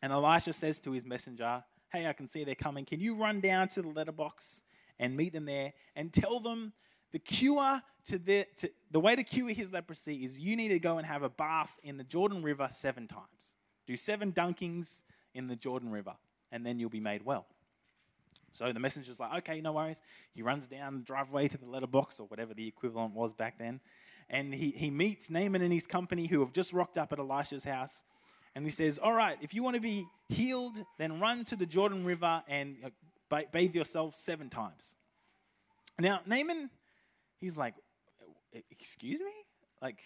and 0.00 0.12
Elisha 0.12 0.52
says 0.52 0.78
to 0.80 0.92
his 0.92 1.04
messenger, 1.04 1.62
Hey, 1.90 2.06
I 2.06 2.14
can 2.14 2.26
see 2.26 2.42
they're 2.44 2.54
coming. 2.54 2.86
Can 2.86 3.00
you 3.00 3.14
run 3.14 3.40
down 3.40 3.68
to 3.68 3.82
the 3.82 3.88
letterbox 3.88 4.64
and 4.98 5.14
meet 5.14 5.34
them 5.34 5.44
there 5.44 5.74
and 5.94 6.10
tell 6.10 6.40
them 6.40 6.72
the 7.12 7.18
cure 7.18 7.82
to 8.06 8.18
the, 8.18 8.46
to, 8.56 8.70
the 8.90 8.98
way 8.98 9.14
to 9.14 9.22
cure 9.22 9.50
his 9.50 9.72
leprosy 9.72 10.24
is 10.24 10.40
you 10.40 10.56
need 10.56 10.68
to 10.68 10.78
go 10.78 10.96
and 10.96 11.06
have 11.06 11.22
a 11.22 11.28
bath 11.28 11.78
in 11.82 11.98
the 11.98 12.04
Jordan 12.04 12.42
River 12.42 12.66
seven 12.70 13.06
times. 13.06 13.56
Do 13.86 13.96
seven 13.96 14.32
dunkings 14.32 15.02
in 15.34 15.48
the 15.48 15.56
Jordan 15.56 15.90
River, 15.90 16.14
and 16.50 16.64
then 16.64 16.78
you'll 16.78 16.88
be 16.88 17.00
made 17.00 17.24
well. 17.24 17.46
So 18.52 18.72
the 18.72 18.80
messenger's 18.80 19.18
like, 19.18 19.38
okay, 19.38 19.60
no 19.60 19.72
worries. 19.72 20.02
He 20.34 20.42
runs 20.42 20.66
down 20.66 20.98
the 20.98 21.04
driveway 21.04 21.48
to 21.48 21.58
the 21.58 21.66
letterbox 21.66 22.20
or 22.20 22.26
whatever 22.26 22.54
the 22.54 22.66
equivalent 22.66 23.14
was 23.14 23.32
back 23.32 23.58
then. 23.58 23.80
And 24.32 24.52
he, 24.52 24.70
he 24.70 24.90
meets 24.90 25.30
Naaman 25.30 25.62
and 25.62 25.72
his 25.72 25.86
company 25.86 26.26
who 26.26 26.40
have 26.40 26.52
just 26.52 26.72
rocked 26.72 26.98
up 26.98 27.12
at 27.12 27.20
Elisha's 27.20 27.64
house. 27.64 28.02
And 28.54 28.64
he 28.64 28.70
says, 28.70 28.98
All 28.98 29.12
right, 29.12 29.38
if 29.40 29.54
you 29.54 29.62
want 29.62 29.76
to 29.76 29.80
be 29.80 30.06
healed, 30.28 30.82
then 30.98 31.20
run 31.20 31.44
to 31.44 31.56
the 31.56 31.66
Jordan 31.66 32.04
River 32.04 32.42
and 32.48 32.76
uh, 32.84 33.40
bathe 33.52 33.74
yourself 33.74 34.14
seven 34.14 34.48
times. 34.48 34.96
Now, 36.00 36.20
Naaman 36.26 36.70
He's 37.42 37.58
like, 37.58 37.74
Excuse 38.70 39.20
me? 39.20 39.32
Like, 39.82 39.98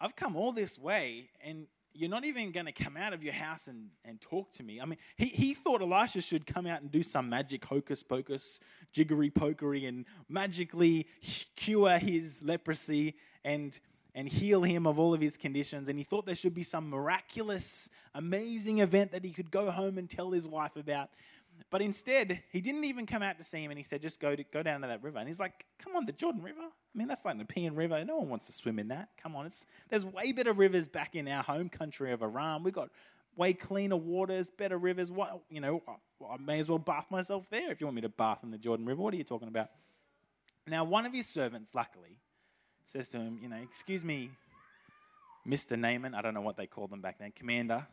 I've 0.00 0.16
come 0.16 0.34
all 0.36 0.52
this 0.52 0.76
way 0.78 1.30
and 1.42 1.68
you're 1.96 2.10
not 2.10 2.24
even 2.24 2.52
going 2.52 2.66
to 2.66 2.72
come 2.72 2.96
out 2.96 3.12
of 3.12 3.22
your 3.22 3.32
house 3.32 3.68
and, 3.68 3.88
and 4.04 4.20
talk 4.20 4.50
to 4.52 4.62
me. 4.62 4.80
I 4.80 4.84
mean, 4.84 4.98
he, 5.16 5.26
he 5.26 5.54
thought 5.54 5.80
Elisha 5.80 6.20
should 6.20 6.46
come 6.46 6.66
out 6.66 6.82
and 6.82 6.90
do 6.90 7.02
some 7.02 7.28
magic 7.28 7.64
hocus 7.64 8.02
pocus, 8.02 8.60
jiggery 8.92 9.30
pokery, 9.30 9.88
and 9.88 10.04
magically 10.28 11.06
cure 11.56 11.98
his 11.98 12.42
leprosy 12.42 13.14
and, 13.44 13.78
and 14.14 14.28
heal 14.28 14.62
him 14.62 14.86
of 14.86 14.98
all 14.98 15.14
of 15.14 15.20
his 15.20 15.36
conditions. 15.36 15.88
And 15.88 15.98
he 15.98 16.04
thought 16.04 16.26
there 16.26 16.34
should 16.34 16.54
be 16.54 16.62
some 16.62 16.90
miraculous, 16.90 17.90
amazing 18.14 18.80
event 18.80 19.12
that 19.12 19.24
he 19.24 19.30
could 19.30 19.50
go 19.50 19.70
home 19.70 19.98
and 19.98 20.08
tell 20.08 20.30
his 20.30 20.46
wife 20.46 20.76
about. 20.76 21.10
But 21.70 21.82
instead, 21.82 22.42
he 22.50 22.60
didn't 22.60 22.84
even 22.84 23.06
come 23.06 23.22
out 23.22 23.38
to 23.38 23.44
see 23.44 23.64
him 23.64 23.70
and 23.70 23.78
he 23.78 23.84
said, 23.84 24.02
just 24.02 24.20
go, 24.20 24.36
to, 24.36 24.44
go 24.44 24.62
down 24.62 24.82
to 24.82 24.88
that 24.88 25.02
river. 25.02 25.18
And 25.18 25.26
he's 25.26 25.40
like, 25.40 25.64
come 25.78 25.96
on, 25.96 26.06
the 26.06 26.12
Jordan 26.12 26.42
River? 26.42 26.68
I 26.96 26.98
mean, 26.98 27.08
that's 27.08 27.26
like 27.26 27.34
the 27.34 27.44
Nepean 27.44 27.74
River. 27.74 28.02
No 28.06 28.16
one 28.16 28.30
wants 28.30 28.46
to 28.46 28.52
swim 28.52 28.78
in 28.78 28.88
that. 28.88 29.10
Come 29.22 29.36
on. 29.36 29.44
It's, 29.44 29.66
there's 29.90 30.06
way 30.06 30.32
better 30.32 30.54
rivers 30.54 30.88
back 30.88 31.14
in 31.14 31.28
our 31.28 31.42
home 31.42 31.68
country 31.68 32.10
of 32.10 32.22
Iran. 32.22 32.62
We've 32.62 32.72
got 32.72 32.88
way 33.36 33.52
cleaner 33.52 33.96
waters, 33.96 34.48
better 34.48 34.78
rivers. 34.78 35.10
What, 35.10 35.42
you 35.50 35.60
know, 35.60 35.82
I 36.26 36.38
may 36.38 36.58
as 36.58 36.70
well 36.70 36.78
bath 36.78 37.10
myself 37.10 37.50
there 37.50 37.70
if 37.70 37.82
you 37.82 37.86
want 37.86 37.96
me 37.96 38.00
to 38.00 38.08
bath 38.08 38.38
in 38.42 38.50
the 38.50 38.56
Jordan 38.56 38.86
River. 38.86 39.02
What 39.02 39.12
are 39.12 39.18
you 39.18 39.24
talking 39.24 39.48
about? 39.48 39.68
Now, 40.66 40.84
one 40.84 41.04
of 41.04 41.12
his 41.12 41.26
servants, 41.26 41.74
luckily, 41.74 42.18
says 42.86 43.10
to 43.10 43.18
him, 43.18 43.40
you 43.42 43.50
know, 43.50 43.58
excuse 43.62 44.02
me, 44.02 44.30
Mr. 45.46 45.78
Naaman, 45.78 46.14
I 46.14 46.22
don't 46.22 46.32
know 46.32 46.40
what 46.40 46.56
they 46.56 46.66
called 46.66 46.90
them 46.90 47.02
back 47.02 47.18
then, 47.18 47.30
commander. 47.30 47.86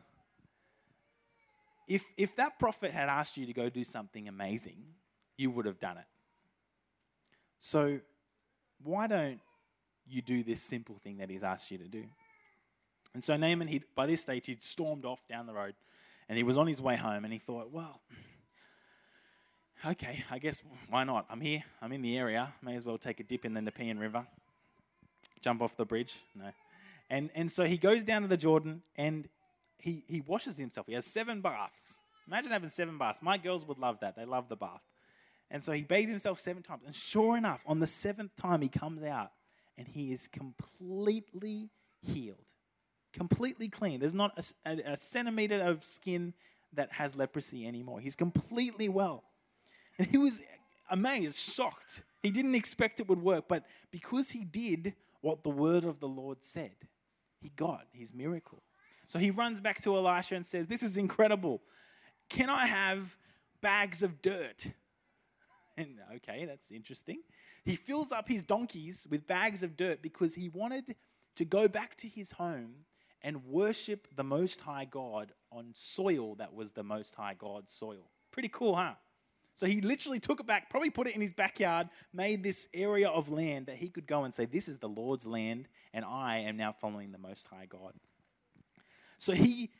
If, 1.86 2.06
if 2.16 2.36
that 2.36 2.58
prophet 2.58 2.90
had 2.90 3.10
asked 3.10 3.36
you 3.36 3.44
to 3.44 3.52
go 3.52 3.68
do 3.68 3.84
something 3.84 4.28
amazing, 4.28 4.82
you 5.36 5.50
would 5.50 5.66
have 5.66 5.78
done 5.78 5.98
it. 5.98 6.06
So, 7.58 8.00
why 8.84 9.06
don't 9.06 9.40
you 10.08 10.22
do 10.22 10.42
this 10.42 10.62
simple 10.62 10.96
thing 11.02 11.18
that 11.18 11.30
he's 11.30 11.42
asked 11.42 11.70
you 11.70 11.78
to 11.78 11.88
do? 11.88 12.04
And 13.14 13.22
so 13.22 13.36
Naaman, 13.36 13.68
he 13.68 13.82
by 13.94 14.06
this 14.06 14.20
stage, 14.20 14.46
he'd 14.46 14.62
stormed 14.62 15.04
off 15.04 15.20
down 15.28 15.46
the 15.46 15.54
road 15.54 15.74
and 16.28 16.36
he 16.36 16.44
was 16.44 16.56
on 16.56 16.66
his 16.66 16.80
way 16.80 16.96
home 16.96 17.24
and 17.24 17.32
he 17.32 17.38
thought, 17.38 17.70
well, 17.72 18.00
okay, 19.86 20.24
I 20.30 20.38
guess 20.38 20.62
why 20.90 21.04
not? 21.04 21.26
I'm 21.30 21.40
here, 21.40 21.62
I'm 21.80 21.92
in 21.92 22.02
the 22.02 22.18
area, 22.18 22.52
may 22.62 22.74
as 22.76 22.84
well 22.84 22.98
take 22.98 23.20
a 23.20 23.22
dip 23.22 23.44
in 23.44 23.54
the 23.54 23.62
Nepean 23.62 23.98
River, 23.98 24.26
jump 25.40 25.62
off 25.62 25.76
the 25.76 25.84
bridge. 25.84 26.16
No. 26.34 26.50
And, 27.10 27.30
and 27.34 27.50
so 27.50 27.64
he 27.64 27.76
goes 27.76 28.02
down 28.02 28.22
to 28.22 28.28
the 28.28 28.36
Jordan 28.36 28.82
and 28.96 29.28
he, 29.78 30.02
he 30.08 30.20
washes 30.20 30.56
himself. 30.56 30.86
He 30.86 30.94
has 30.94 31.04
seven 31.04 31.40
baths. 31.40 32.00
Imagine 32.26 32.52
having 32.52 32.70
seven 32.70 32.96
baths. 32.96 33.20
My 33.22 33.36
girls 33.36 33.66
would 33.66 33.78
love 33.78 34.00
that. 34.00 34.16
They 34.16 34.24
love 34.24 34.48
the 34.48 34.56
bath. 34.56 34.80
And 35.50 35.62
so 35.62 35.72
he 35.72 35.82
bathes 35.82 36.10
himself 36.10 36.38
seven 36.38 36.62
times. 36.62 36.82
And 36.86 36.94
sure 36.94 37.36
enough, 37.36 37.62
on 37.66 37.80
the 37.80 37.86
seventh 37.86 38.34
time, 38.36 38.60
he 38.60 38.68
comes 38.68 39.02
out 39.02 39.32
and 39.76 39.86
he 39.86 40.12
is 40.12 40.28
completely 40.28 41.70
healed. 42.00 42.38
Completely 43.12 43.68
clean. 43.68 44.00
There's 44.00 44.14
not 44.14 44.38
a, 44.64 44.70
a, 44.70 44.92
a 44.92 44.96
centimeter 44.96 45.62
of 45.62 45.84
skin 45.84 46.34
that 46.72 46.92
has 46.92 47.14
leprosy 47.14 47.66
anymore. 47.66 48.00
He's 48.00 48.16
completely 48.16 48.88
well. 48.88 49.24
And 49.98 50.08
he 50.08 50.18
was 50.18 50.40
amazed, 50.90 51.38
shocked. 51.38 52.02
He 52.22 52.30
didn't 52.30 52.56
expect 52.56 53.00
it 53.00 53.08
would 53.08 53.22
work, 53.22 53.44
but 53.48 53.64
because 53.90 54.30
he 54.30 54.44
did 54.44 54.94
what 55.20 55.44
the 55.44 55.50
word 55.50 55.84
of 55.84 56.00
the 56.00 56.08
Lord 56.08 56.42
said, 56.42 56.74
he 57.40 57.50
got 57.50 57.86
his 57.92 58.12
miracle. 58.12 58.62
So 59.06 59.18
he 59.18 59.30
runs 59.30 59.60
back 59.60 59.82
to 59.82 59.96
Elisha 59.96 60.34
and 60.34 60.46
says, 60.46 60.66
This 60.66 60.82
is 60.82 60.96
incredible. 60.96 61.62
Can 62.28 62.48
I 62.48 62.66
have 62.66 63.16
bags 63.60 64.02
of 64.02 64.22
dirt? 64.22 64.66
And 65.76 65.98
okay, 66.16 66.44
that's 66.44 66.70
interesting. 66.70 67.18
He 67.64 67.76
fills 67.76 68.12
up 68.12 68.28
his 68.28 68.42
donkeys 68.42 69.06
with 69.10 69.26
bags 69.26 69.62
of 69.62 69.76
dirt 69.76 70.02
because 70.02 70.34
he 70.34 70.48
wanted 70.48 70.94
to 71.36 71.44
go 71.44 71.68
back 71.68 71.96
to 71.96 72.08
his 72.08 72.32
home 72.32 72.74
and 73.22 73.44
worship 73.46 74.06
the 74.14 74.22
Most 74.22 74.60
High 74.60 74.84
God 74.84 75.32
on 75.50 75.70
soil 75.72 76.34
that 76.36 76.52
was 76.54 76.72
the 76.72 76.82
Most 76.82 77.14
High 77.14 77.34
God's 77.34 77.72
soil. 77.72 78.10
Pretty 78.30 78.50
cool, 78.50 78.76
huh? 78.76 78.94
So 79.54 79.66
he 79.66 79.80
literally 79.80 80.18
took 80.18 80.40
it 80.40 80.46
back, 80.46 80.68
probably 80.68 80.90
put 80.90 81.06
it 81.06 81.14
in 81.14 81.20
his 81.20 81.32
backyard, 81.32 81.88
made 82.12 82.42
this 82.42 82.68
area 82.74 83.08
of 83.08 83.30
land 83.30 83.66
that 83.66 83.76
he 83.76 83.88
could 83.88 84.06
go 84.06 84.24
and 84.24 84.34
say, 84.34 84.46
This 84.46 84.68
is 84.68 84.78
the 84.78 84.88
Lord's 84.88 85.26
land, 85.26 85.68
and 85.92 86.04
I 86.04 86.38
am 86.38 86.56
now 86.56 86.72
following 86.72 87.12
the 87.12 87.18
Most 87.18 87.46
High 87.46 87.66
God. 87.66 87.94
So 89.16 89.32
he, 89.32 89.70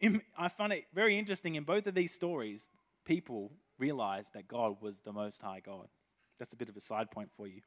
I 0.38 0.48
find 0.48 0.72
it 0.72 0.84
very 0.94 1.18
interesting 1.18 1.56
in 1.56 1.64
both 1.64 1.86
of 1.88 1.94
these 1.94 2.14
stories, 2.14 2.70
people 3.04 3.50
realized 3.78 4.34
that 4.34 4.48
God 4.48 4.76
was 4.80 5.00
the 5.00 5.12
Most 5.12 5.42
High 5.42 5.60
God. 5.64 5.88
That's 6.38 6.52
a 6.52 6.56
bit 6.56 6.68
of 6.68 6.76
a 6.76 6.80
side 6.80 7.10
point 7.10 7.30
for 7.36 7.46
you. 7.46 7.60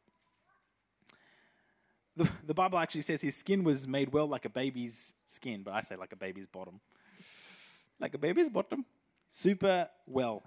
The, 2.15 2.30
the 2.45 2.54
Bible 2.54 2.78
actually 2.78 3.02
says 3.02 3.21
his 3.21 3.36
skin 3.36 3.63
was 3.63 3.88
made 3.88 4.12
well 4.12 4.28
like 4.28 4.45
a 4.45 4.50
baby's 4.50 5.13
skin, 5.26 5.63
but 5.63 5.74
I 5.74 5.82
say 5.82 5.95
like 5.95 6.12
a 6.12 6.17
baby's 6.17 6.47
bottom. 6.47 6.80
Like 8.00 8.13
a 8.13 8.17
baby's 8.17 8.50
bottom. 8.50 8.86
Super 9.30 9.88
well. 10.06 10.43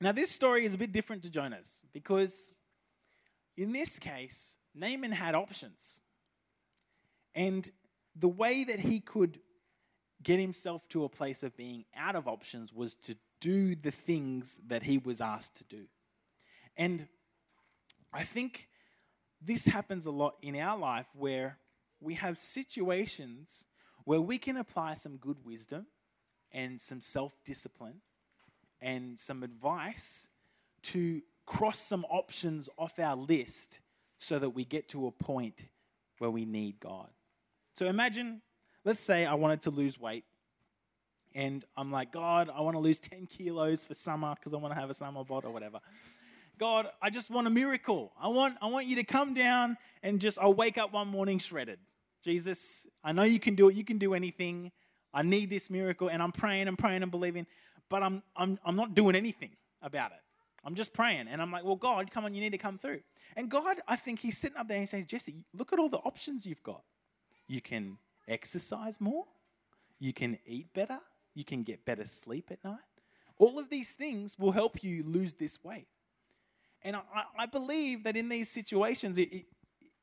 Now, 0.00 0.12
this 0.12 0.30
story 0.30 0.64
is 0.64 0.74
a 0.74 0.78
bit 0.78 0.92
different 0.92 1.22
to 1.24 1.30
Jonah's 1.30 1.82
because 1.92 2.52
in 3.56 3.72
this 3.72 3.98
case, 3.98 4.58
Naaman 4.74 5.10
had 5.10 5.34
options. 5.34 6.00
And 7.34 7.68
the 8.14 8.28
way 8.28 8.64
that 8.64 8.78
he 8.78 9.00
could 9.00 9.40
get 10.22 10.38
himself 10.38 10.88
to 10.88 11.04
a 11.04 11.08
place 11.08 11.42
of 11.42 11.56
being 11.56 11.84
out 11.96 12.14
of 12.14 12.28
options 12.28 12.72
was 12.72 12.94
to 12.94 13.16
do 13.40 13.74
the 13.74 13.90
things 13.90 14.58
that 14.66 14.82
he 14.82 14.98
was 14.98 15.20
asked 15.20 15.56
to 15.56 15.64
do. 15.64 15.84
And 16.76 17.06
I 18.12 18.24
think 18.24 18.68
this 19.40 19.66
happens 19.66 20.06
a 20.06 20.10
lot 20.10 20.36
in 20.42 20.56
our 20.56 20.78
life 20.78 21.06
where 21.14 21.58
we 22.00 22.14
have 22.14 22.38
situations 22.38 23.64
where 24.04 24.20
we 24.20 24.38
can 24.38 24.56
apply 24.56 24.94
some 24.94 25.16
good 25.16 25.36
wisdom 25.44 25.86
and 26.52 26.80
some 26.80 27.00
self 27.00 27.36
discipline 27.44 28.00
and 28.80 29.18
some 29.18 29.42
advice 29.42 30.28
to 30.82 31.20
cross 31.46 31.78
some 31.78 32.04
options 32.08 32.68
off 32.78 32.98
our 32.98 33.16
list 33.16 33.80
so 34.18 34.38
that 34.38 34.50
we 34.50 34.64
get 34.64 34.88
to 34.88 35.06
a 35.06 35.10
point 35.10 35.66
where 36.18 36.30
we 36.30 36.44
need 36.44 36.80
God. 36.80 37.08
So 37.74 37.86
imagine, 37.86 38.42
let's 38.84 39.00
say 39.00 39.26
I 39.26 39.34
wanted 39.34 39.62
to 39.62 39.70
lose 39.70 40.00
weight. 40.00 40.24
And 41.34 41.64
I'm 41.76 41.92
like, 41.92 42.12
God, 42.12 42.50
I 42.54 42.60
want 42.60 42.74
to 42.74 42.80
lose 42.80 42.98
10 42.98 43.26
kilos 43.26 43.84
for 43.84 43.94
summer 43.94 44.34
because 44.34 44.54
I 44.54 44.56
want 44.56 44.74
to 44.74 44.80
have 44.80 44.90
a 44.90 44.94
summer 44.94 45.24
bod 45.24 45.44
or 45.44 45.52
whatever. 45.52 45.80
God, 46.58 46.88
I 47.00 47.10
just 47.10 47.30
want 47.30 47.46
a 47.46 47.50
miracle. 47.50 48.12
I 48.20 48.28
want, 48.28 48.56
I 48.60 48.66
want 48.66 48.86
you 48.86 48.96
to 48.96 49.04
come 49.04 49.32
down 49.32 49.76
and 50.02 50.20
just, 50.20 50.38
I'll 50.38 50.54
wake 50.54 50.76
up 50.76 50.92
one 50.92 51.08
morning 51.08 51.38
shredded. 51.38 51.78
Jesus, 52.22 52.86
I 53.04 53.12
know 53.12 53.22
you 53.22 53.38
can 53.38 53.54
do 53.54 53.68
it. 53.68 53.76
You 53.76 53.84
can 53.84 53.98
do 53.98 54.14
anything. 54.14 54.72
I 55.14 55.22
need 55.22 55.50
this 55.50 55.70
miracle. 55.70 56.08
And 56.08 56.22
I'm 56.22 56.32
praying 56.32 56.66
and 56.66 56.76
praying 56.76 57.02
and 57.02 57.10
believing, 57.10 57.46
but 57.88 58.02
I'm, 58.02 58.22
I'm, 58.36 58.58
I'm 58.64 58.74
not 58.74 58.94
doing 58.94 59.14
anything 59.14 59.50
about 59.82 60.10
it. 60.10 60.18
I'm 60.64 60.74
just 60.74 60.92
praying. 60.92 61.28
And 61.28 61.40
I'm 61.40 61.52
like, 61.52 61.64
well, 61.64 61.76
God, 61.76 62.10
come 62.10 62.24
on, 62.24 62.34
you 62.34 62.40
need 62.40 62.50
to 62.50 62.58
come 62.58 62.78
through. 62.78 63.00
And 63.36 63.48
God, 63.48 63.80
I 63.86 63.96
think 63.96 64.18
He's 64.18 64.36
sitting 64.36 64.56
up 64.56 64.66
there 64.66 64.76
and 64.76 64.82
He 64.82 64.86
says, 64.86 65.04
Jesse, 65.04 65.44
look 65.54 65.72
at 65.72 65.78
all 65.78 65.88
the 65.88 65.98
options 65.98 66.44
you've 66.44 66.62
got. 66.62 66.82
You 67.46 67.60
can 67.60 67.98
exercise 68.26 69.00
more. 69.00 69.24
You 69.98 70.12
can 70.12 70.38
eat 70.44 70.72
better. 70.74 70.98
You 71.38 71.44
can 71.44 71.62
get 71.62 71.84
better 71.84 72.04
sleep 72.04 72.48
at 72.50 72.64
night. 72.64 72.80
All 73.38 73.60
of 73.60 73.70
these 73.70 73.92
things 73.92 74.36
will 74.40 74.50
help 74.50 74.82
you 74.82 75.04
lose 75.04 75.34
this 75.34 75.62
weight. 75.62 75.86
And 76.82 76.96
I, 76.96 77.02
I 77.38 77.46
believe 77.46 78.02
that 78.02 78.16
in 78.16 78.28
these 78.28 78.50
situations, 78.50 79.18
it, 79.18 79.32
it, 79.32 79.44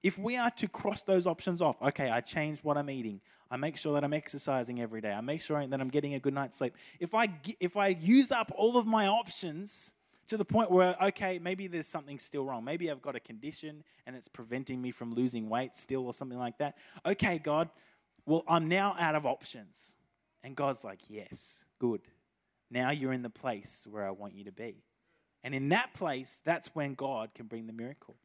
if 0.01 0.17
we 0.17 0.37
are 0.37 0.49
to 0.51 0.69
cross 0.69 1.03
those 1.03 1.27
options 1.27 1.61
off, 1.61 1.75
okay, 1.81 2.09
I 2.09 2.21
change 2.21 2.63
what 2.63 2.77
I'm 2.77 2.89
eating. 2.89 3.19
I 3.51 3.57
make 3.57 3.75
sure 3.75 3.95
that 3.95 4.05
I'm 4.05 4.13
exercising 4.13 4.79
every 4.81 5.01
day. 5.01 5.11
I 5.11 5.19
make 5.19 5.41
sure 5.41 5.67
that 5.67 5.81
I'm 5.81 5.89
getting 5.89 6.13
a 6.13 6.19
good 6.21 6.33
night's 6.33 6.57
sleep. 6.57 6.73
If 7.01 7.13
I, 7.13 7.27
if 7.59 7.75
I 7.75 7.89
use 7.89 8.31
up 8.31 8.53
all 8.55 8.77
of 8.77 8.85
my 8.85 9.07
options 9.07 9.91
to 10.27 10.37
the 10.37 10.45
point 10.45 10.71
where, 10.71 10.95
okay, 11.03 11.37
maybe 11.37 11.67
there's 11.67 11.85
something 11.85 12.17
still 12.17 12.45
wrong. 12.45 12.63
Maybe 12.63 12.89
I've 12.89 13.01
got 13.01 13.17
a 13.17 13.19
condition 13.19 13.83
and 14.07 14.15
it's 14.15 14.29
preventing 14.29 14.81
me 14.81 14.91
from 14.91 15.13
losing 15.13 15.49
weight 15.49 15.75
still 15.75 16.05
or 16.05 16.13
something 16.13 16.39
like 16.39 16.59
that. 16.59 16.77
Okay, 17.05 17.39
God, 17.39 17.67
well, 18.25 18.45
I'm 18.47 18.69
now 18.69 18.95
out 18.97 19.15
of 19.15 19.25
options. 19.25 19.97
And 20.45 20.55
God's 20.55 20.83
like, 20.83 20.99
yes, 21.09 21.65
good. 21.79 22.01
Now 22.69 22.91
you're 22.91 23.13
in 23.13 23.23
the 23.23 23.31
place 23.31 23.87
where 23.89 24.05
I 24.05 24.11
want 24.11 24.35
you 24.35 24.43
to 24.43 24.51
be. 24.51 24.75
And 25.43 25.55
in 25.55 25.69
that 25.69 25.95
place, 25.95 26.39
that's 26.45 26.69
when 26.75 26.93
God 26.93 27.31
can 27.33 27.47
bring 27.47 27.65
the 27.65 27.73
miracle. 27.73 28.15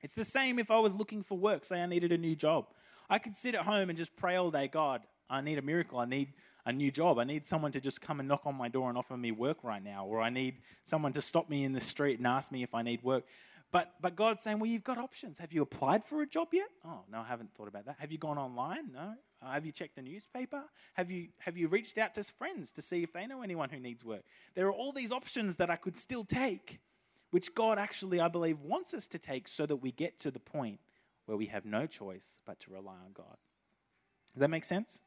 It's 0.00 0.14
the 0.14 0.24
same 0.24 0.58
if 0.58 0.70
I 0.70 0.78
was 0.78 0.94
looking 0.94 1.22
for 1.22 1.36
work, 1.36 1.62
say 1.62 1.82
I 1.82 1.84
needed 1.84 2.10
a 2.10 2.16
new 2.16 2.34
job. 2.34 2.68
I 3.10 3.18
could 3.18 3.36
sit 3.36 3.54
at 3.54 3.66
home 3.66 3.90
and 3.90 3.98
just 3.98 4.16
pray 4.16 4.36
all 4.36 4.50
day, 4.50 4.66
God, 4.66 5.02
I 5.28 5.42
need 5.42 5.58
a 5.58 5.62
miracle. 5.62 5.98
I 5.98 6.06
need 6.06 6.32
a 6.64 6.72
new 6.72 6.90
job. 6.90 7.18
I 7.18 7.24
need 7.24 7.44
someone 7.44 7.72
to 7.72 7.80
just 7.82 8.00
come 8.00 8.18
and 8.18 8.28
knock 8.28 8.46
on 8.46 8.54
my 8.54 8.68
door 8.68 8.88
and 8.88 8.96
offer 8.96 9.16
me 9.18 9.30
work 9.30 9.58
right 9.62 9.84
now. 9.84 10.06
Or 10.06 10.22
I 10.22 10.30
need 10.30 10.54
someone 10.84 11.12
to 11.12 11.20
stop 11.20 11.50
me 11.50 11.64
in 11.64 11.72
the 11.72 11.80
street 11.80 12.16
and 12.16 12.26
ask 12.26 12.50
me 12.50 12.62
if 12.62 12.74
I 12.74 12.80
need 12.80 13.02
work. 13.02 13.24
But, 13.72 13.94
but 14.02 14.16
God's 14.16 14.42
saying, 14.42 14.58
well, 14.58 14.70
you've 14.70 14.84
got 14.84 14.98
options. 14.98 15.38
Have 15.38 15.52
you 15.54 15.62
applied 15.62 16.04
for 16.04 16.20
a 16.20 16.26
job 16.26 16.48
yet? 16.52 16.68
Oh, 16.84 17.00
no, 17.10 17.20
I 17.20 17.26
haven't 17.26 17.54
thought 17.54 17.68
about 17.68 17.86
that. 17.86 17.96
Have 17.98 18.12
you 18.12 18.18
gone 18.18 18.36
online? 18.36 18.92
No. 18.92 19.14
Uh, 19.42 19.52
have 19.52 19.64
you 19.64 19.72
checked 19.72 19.96
the 19.96 20.02
newspaper? 20.02 20.62
Have 20.92 21.10
you, 21.10 21.28
have 21.38 21.56
you 21.56 21.68
reached 21.68 21.96
out 21.96 22.14
to 22.14 22.22
friends 22.22 22.70
to 22.72 22.82
see 22.82 23.02
if 23.02 23.14
they 23.14 23.26
know 23.26 23.40
anyone 23.42 23.70
who 23.70 23.80
needs 23.80 24.04
work? 24.04 24.22
There 24.54 24.66
are 24.66 24.72
all 24.72 24.92
these 24.92 25.10
options 25.10 25.56
that 25.56 25.70
I 25.70 25.76
could 25.76 25.96
still 25.96 26.22
take, 26.22 26.80
which 27.30 27.54
God 27.54 27.78
actually, 27.78 28.20
I 28.20 28.28
believe, 28.28 28.60
wants 28.60 28.92
us 28.92 29.06
to 29.08 29.18
take 29.18 29.48
so 29.48 29.64
that 29.64 29.76
we 29.76 29.90
get 29.90 30.18
to 30.20 30.30
the 30.30 30.38
point 30.38 30.78
where 31.24 31.38
we 31.38 31.46
have 31.46 31.64
no 31.64 31.86
choice 31.86 32.42
but 32.44 32.60
to 32.60 32.72
rely 32.72 32.92
on 32.92 33.12
God. 33.14 33.36
Does 34.34 34.40
that 34.40 34.48
make 34.48 34.66
sense? 34.66 35.02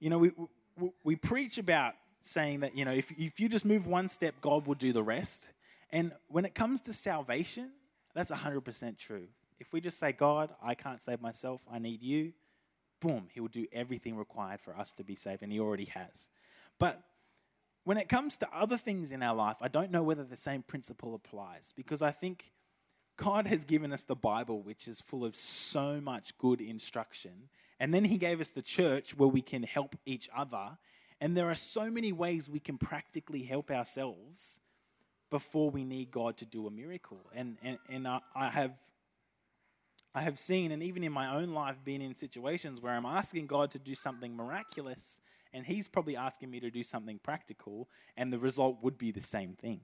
You 0.00 0.08
know, 0.08 0.18
we, 0.18 0.32
we, 0.78 0.90
we 1.04 1.16
preach 1.16 1.58
about 1.58 1.92
saying 2.22 2.60
that, 2.60 2.74
you 2.74 2.86
know, 2.86 2.92
if, 2.92 3.12
if 3.18 3.38
you 3.38 3.50
just 3.50 3.66
move 3.66 3.86
one 3.86 4.08
step, 4.08 4.34
God 4.40 4.66
will 4.66 4.74
do 4.74 4.94
the 4.94 5.02
rest. 5.02 5.52
And 5.92 6.12
when 6.28 6.44
it 6.44 6.54
comes 6.54 6.80
to 6.82 6.92
salvation, 6.92 7.70
that's 8.14 8.30
100% 8.30 8.98
true. 8.98 9.28
If 9.60 9.72
we 9.72 9.80
just 9.80 9.98
say, 9.98 10.12
God, 10.12 10.50
I 10.62 10.74
can't 10.74 11.00
save 11.00 11.20
myself, 11.20 11.60
I 11.70 11.78
need 11.78 12.02
you, 12.02 12.32
boom, 13.00 13.28
He 13.32 13.40
will 13.40 13.48
do 13.48 13.66
everything 13.72 14.16
required 14.16 14.60
for 14.60 14.76
us 14.76 14.92
to 14.94 15.04
be 15.04 15.14
saved, 15.14 15.42
and 15.42 15.52
He 15.52 15.60
already 15.60 15.84
has. 15.86 16.30
But 16.78 17.02
when 17.84 17.98
it 17.98 18.08
comes 18.08 18.36
to 18.38 18.48
other 18.52 18.76
things 18.76 19.12
in 19.12 19.22
our 19.22 19.34
life, 19.34 19.56
I 19.60 19.68
don't 19.68 19.90
know 19.90 20.02
whether 20.02 20.24
the 20.24 20.36
same 20.36 20.62
principle 20.62 21.14
applies 21.14 21.72
because 21.76 22.00
I 22.00 22.12
think 22.12 22.52
God 23.16 23.46
has 23.46 23.64
given 23.64 23.92
us 23.92 24.02
the 24.02 24.14
Bible, 24.14 24.62
which 24.62 24.88
is 24.88 25.00
full 25.00 25.24
of 25.24 25.36
so 25.36 26.00
much 26.00 26.36
good 26.38 26.60
instruction. 26.60 27.48
And 27.78 27.92
then 27.92 28.04
He 28.04 28.16
gave 28.16 28.40
us 28.40 28.50
the 28.50 28.62
church 28.62 29.16
where 29.16 29.28
we 29.28 29.42
can 29.42 29.62
help 29.62 29.96
each 30.06 30.30
other. 30.34 30.78
And 31.20 31.36
there 31.36 31.50
are 31.50 31.56
so 31.56 31.90
many 31.90 32.12
ways 32.12 32.48
we 32.48 32.60
can 32.60 32.78
practically 32.78 33.42
help 33.42 33.70
ourselves 33.70 34.60
before 35.32 35.70
we 35.70 35.82
need 35.82 36.10
God 36.10 36.36
to 36.36 36.44
do 36.44 36.66
a 36.66 36.70
miracle. 36.70 37.18
And, 37.34 37.56
and, 37.64 37.78
and 37.88 38.06
I, 38.06 38.20
I 38.36 38.50
have 38.50 38.72
I 40.14 40.20
have 40.20 40.38
seen, 40.38 40.72
and 40.72 40.82
even 40.82 41.02
in 41.04 41.10
my 41.10 41.34
own 41.34 41.54
life, 41.54 41.76
been 41.82 42.02
in 42.02 42.14
situations 42.14 42.82
where 42.82 42.92
I'm 42.92 43.06
asking 43.06 43.46
God 43.46 43.70
to 43.70 43.78
do 43.78 43.94
something 43.94 44.36
miraculous, 44.36 45.22
and 45.54 45.64
He's 45.64 45.88
probably 45.88 46.18
asking 46.18 46.50
me 46.50 46.60
to 46.60 46.70
do 46.70 46.82
something 46.82 47.18
practical, 47.22 47.88
and 48.14 48.30
the 48.30 48.38
result 48.38 48.76
would 48.82 48.98
be 48.98 49.10
the 49.10 49.22
same 49.22 49.54
thing. 49.54 49.80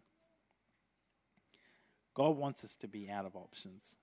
God 2.12 2.36
wants 2.36 2.62
us 2.62 2.76
to 2.76 2.88
be 2.88 3.08
out 3.08 3.24
of 3.24 3.36
options. 3.36 3.96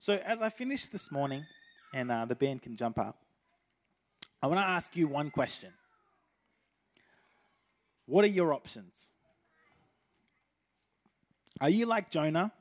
So, 0.00 0.14
as 0.24 0.42
I 0.42 0.48
finish 0.48 0.86
this 0.86 1.12
morning, 1.12 1.46
and 1.94 2.10
uh, 2.10 2.24
the 2.24 2.34
band 2.34 2.62
can 2.62 2.74
jump 2.74 2.98
up, 2.98 3.22
I 4.42 4.48
want 4.48 4.58
to 4.58 4.66
ask 4.66 4.96
you 4.96 5.06
one 5.06 5.30
question 5.30 5.72
What 8.06 8.24
are 8.24 8.28
your 8.28 8.52
options? 8.52 9.12
Are 11.60 11.70
you 11.70 11.86
like 11.86 12.10
Jonah, 12.10 12.52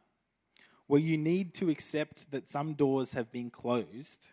where 0.87 0.99
you 0.99 1.17
need 1.17 1.53
to 1.55 1.69
accept 1.69 2.31
that 2.31 2.49
some 2.49 2.73
doors 2.73 3.13
have 3.13 3.31
been 3.31 3.49
closed 3.49 4.31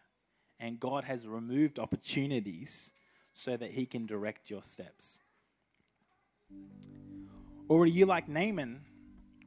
and 0.58 0.80
God 0.80 1.04
has 1.04 1.26
removed 1.26 1.78
opportunities 1.78 2.94
so 3.34 3.56
that 3.56 3.72
He 3.72 3.84
can 3.84 4.06
direct 4.06 4.50
your 4.50 4.62
steps? 4.62 5.20
Or 7.68 7.82
are 7.82 7.86
you 7.86 8.06
like 8.06 8.28
Naaman, 8.28 8.80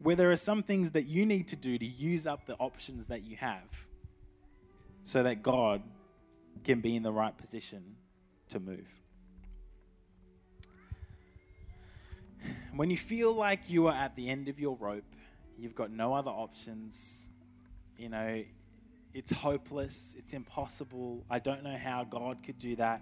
where 0.01 0.15
there 0.15 0.31
are 0.31 0.37
some 0.37 0.61
things 0.61 0.91
that 0.91 1.07
you 1.07 1.25
need 1.25 1.47
to 1.47 1.55
do 1.55 1.77
to 1.77 1.85
use 1.85 2.27
up 2.27 2.45
the 2.45 2.55
options 2.55 3.07
that 3.07 3.23
you 3.23 3.37
have 3.37 3.87
so 5.03 5.23
that 5.23 5.41
God 5.41 5.81
can 6.63 6.81
be 6.81 6.95
in 6.95 7.03
the 7.03 7.11
right 7.11 7.35
position 7.35 7.95
to 8.49 8.59
move? 8.59 8.87
When 12.75 12.89
you 12.89 12.97
feel 12.97 13.33
like 13.33 13.69
you 13.69 13.87
are 13.87 13.93
at 13.93 14.15
the 14.15 14.29
end 14.29 14.47
of 14.47 14.59
your 14.59 14.75
rope, 14.75 15.15
you've 15.57 15.75
got 15.75 15.91
no 15.91 16.13
other 16.13 16.31
options, 16.31 17.29
you 17.97 18.09
know, 18.09 18.43
it's 19.13 19.31
hopeless, 19.31 20.15
it's 20.19 20.33
impossible, 20.33 21.25
I 21.29 21.39
don't 21.39 21.63
know 21.63 21.77
how 21.77 22.03
God 22.03 22.37
could 22.43 22.57
do 22.59 22.75
that. 22.75 23.01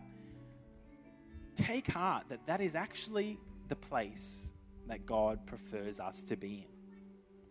Take 1.56 1.88
heart 1.88 2.26
that 2.30 2.46
that 2.46 2.62
is 2.62 2.76
actually 2.76 3.38
the 3.68 3.76
place 3.76 4.54
that 4.88 5.06
God 5.06 5.46
prefers 5.46 6.00
us 6.00 6.22
to 6.24 6.36
be 6.36 6.68
in. 6.68 7.00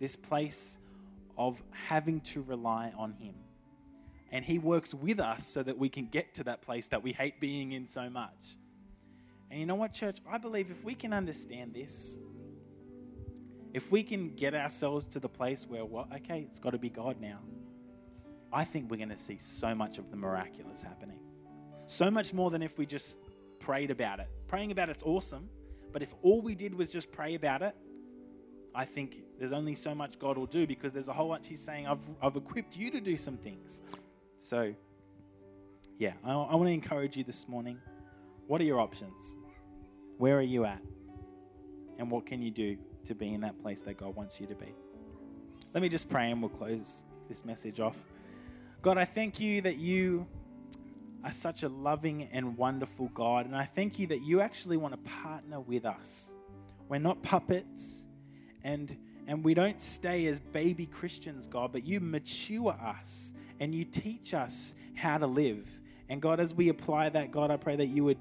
This 0.01 0.17
place 0.17 0.79
of 1.37 1.63
having 1.71 2.21
to 2.21 2.43
rely 2.43 2.93
on 2.97 3.13
Him. 3.13 3.35
And 4.31 4.45
He 4.45 4.59
works 4.59 4.95
with 4.95 5.21
us 5.21 5.47
so 5.47 5.63
that 5.63 5.77
we 5.77 5.89
can 5.89 6.07
get 6.07 6.35
to 6.35 6.45
that 6.45 6.63
place 6.63 6.89
that 6.89 7.03
we 7.03 7.13
hate 7.13 7.41
being 7.41 7.73
in 7.73 7.87
so 7.87 8.09
much. 8.09 8.57
And 9.51 9.61
you 9.61 9.67
know 9.67 9.75
what, 9.75 9.93
church? 9.93 10.19
I 10.31 10.39
believe 10.39 10.71
if 10.71 10.83
we 10.85 10.95
can 10.95 11.13
understand 11.13 11.75
this, 11.75 12.19
if 13.73 13.91
we 13.91 14.03
can 14.03 14.35
get 14.35 14.55
ourselves 14.55 15.07
to 15.09 15.21
the 15.21 15.29
place 15.29 15.67
where, 15.67 15.85
well, 15.85 16.09
okay, 16.15 16.47
it's 16.49 16.59
got 16.59 16.71
to 16.71 16.79
be 16.79 16.89
God 16.89 17.21
now, 17.21 17.41
I 18.53 18.65
think 18.65 18.91
we're 18.91 18.99
going 18.99 19.09
to 19.09 19.19
see 19.19 19.39
so 19.39 19.75
much 19.75 19.99
of 19.99 20.11
the 20.11 20.17
miraculous 20.17 20.83
happening. 20.83 21.19
So 21.87 22.11
much 22.11 22.33
more 22.33 22.51
than 22.51 22.63
if 22.63 22.79
we 22.79 22.87
just 22.87 23.19
prayed 23.59 23.91
about 23.91 24.21
it. 24.21 24.29
Praying 24.47 24.71
about 24.71 24.89
it's 24.91 25.03
awesome, 25.03 25.49
but 25.93 26.03
if 26.03 26.15
all 26.23 26.41
we 26.41 26.55
did 26.55 26.75
was 26.75 26.93
just 26.93 27.11
pray 27.11 27.35
about 27.35 27.63
it, 27.63 27.75
I 28.75 28.85
think 28.85 29.17
there's 29.39 29.53
only 29.53 29.75
so 29.75 29.95
much 29.95 30.19
God 30.19 30.37
will 30.37 30.47
do 30.47 30.67
because 30.67 30.93
there's 30.93 31.09
a 31.09 31.13
whole 31.13 31.29
bunch 31.29 31.49
He's 31.49 31.61
saying, 31.61 31.87
I've, 31.87 32.03
I've 32.23 32.37
equipped 32.37 32.77
you 32.77 32.91
to 32.91 33.01
do 33.01 33.17
some 33.17 33.37
things. 33.37 33.83
So, 34.37 34.75
yeah, 35.99 36.13
I, 36.25 36.33
I 36.33 36.55
want 36.55 36.67
to 36.67 36.73
encourage 36.73 37.17
you 37.17 37.25
this 37.25 37.49
morning. 37.49 37.79
What 38.47 38.61
are 38.61 38.65
your 38.65 38.81
options? 38.81 39.37
Where 40.19 40.37
are 40.37 40.43
you 40.43 40.65
at? 40.65 40.83
And 41.99 42.11
what 42.11 42.27
can 42.27 42.43
you 42.43 42.51
do 42.51 42.77
to 43.07 43.15
be 43.15 43.33
in 43.33 43.41
that 43.43 43.61
place 43.61 43.81
that 43.83 43.97
God 43.97 44.15
wants 44.15 44.41
you 44.41 44.47
to 44.47 44.55
be? 44.55 44.75
Let 45.73 45.83
me 45.83 45.89
just 45.89 46.09
pray 46.09 46.31
and 46.31 46.41
we'll 46.41 46.51
close 46.51 47.05
this 47.29 47.45
message 47.45 47.81
off. 47.81 48.01
God, 48.83 48.99
I 48.99 49.05
thank 49.05 49.41
you 49.41 49.61
that 49.63 49.77
you 49.77 50.27
are 51.25 51.33
such 51.33 51.63
a 51.63 51.69
loving 51.69 52.29
and 52.33 52.57
wonderful 52.57 53.09
God. 53.15 53.47
And 53.47 53.57
I 53.57 53.65
thank 53.65 53.99
you 53.99 54.07
that 54.09 54.23
you 54.23 54.41
actually 54.41 54.77
want 54.77 54.93
to 54.93 55.11
partner 55.11 55.61
with 55.61 55.87
us. 55.87 56.35
We're 56.89 56.99
not 56.99 57.23
puppets 57.23 58.07
and 58.63 58.97
and 59.27 59.43
we 59.43 59.55
don't 59.55 59.81
stay 59.81 60.27
as 60.27 60.39
baby 60.39 60.85
Christians, 60.85 61.47
God, 61.47 61.73
but 61.73 61.87
you 61.87 61.99
mature 61.99 62.73
us 62.73 63.33
and 63.59 63.75
you 63.75 63.85
teach 63.85 64.35
us 64.35 64.75
how 64.95 65.17
to 65.17 65.27
live. 65.27 65.67
And 66.11 66.21
God, 66.21 66.41
as 66.41 66.53
we 66.53 66.69
apply 66.69 67.09
that, 67.09 67.33
God, 67.33 67.51
I 67.51 67.57
pray 67.57 67.77
that 67.77 67.87
you 67.87 68.05
would 68.05 68.19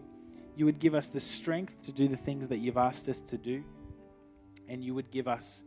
you 0.55 0.65
would 0.65 0.79
give 0.79 0.95
us 0.95 1.09
the 1.09 1.19
strength 1.19 1.81
to 1.83 1.91
do 1.91 2.07
the 2.07 2.17
things 2.17 2.47
that 2.47 2.57
you've 2.57 2.77
asked 2.77 3.09
us 3.09 3.21
to 3.21 3.37
do. 3.37 3.63
And 4.67 4.83
you 4.83 4.93
would 4.93 5.11
give 5.11 5.27
us 5.27 5.63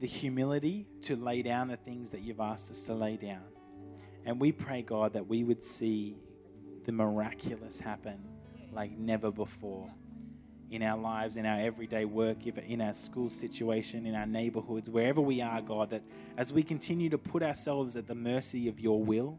the 0.00 0.06
humility 0.06 0.86
to 1.02 1.16
lay 1.16 1.42
down 1.42 1.68
the 1.68 1.76
things 1.76 2.10
that 2.10 2.20
you've 2.20 2.40
asked 2.40 2.70
us 2.70 2.82
to 2.82 2.94
lay 2.94 3.16
down. 3.16 3.42
And 4.24 4.40
we 4.40 4.52
pray, 4.52 4.82
God, 4.82 5.12
that 5.14 5.26
we 5.26 5.44
would 5.44 5.62
see 5.62 6.16
the 6.84 6.92
miraculous 6.92 7.80
happen 7.80 8.18
like 8.72 8.96
never 8.98 9.30
before 9.30 9.90
in 10.70 10.82
our 10.82 10.98
lives, 10.98 11.36
in 11.36 11.46
our 11.46 11.60
everyday 11.60 12.04
work, 12.04 12.46
in 12.46 12.80
our 12.80 12.92
school 12.92 13.28
situation, 13.28 14.04
in 14.04 14.14
our 14.14 14.26
neighborhoods, 14.26 14.90
wherever 14.90 15.20
we 15.20 15.40
are, 15.40 15.60
God, 15.60 15.90
that 15.90 16.02
as 16.36 16.52
we 16.52 16.62
continue 16.62 17.08
to 17.08 17.18
put 17.18 17.42
ourselves 17.42 17.96
at 17.96 18.06
the 18.06 18.14
mercy 18.14 18.68
of 18.68 18.80
your 18.80 19.02
will, 19.02 19.38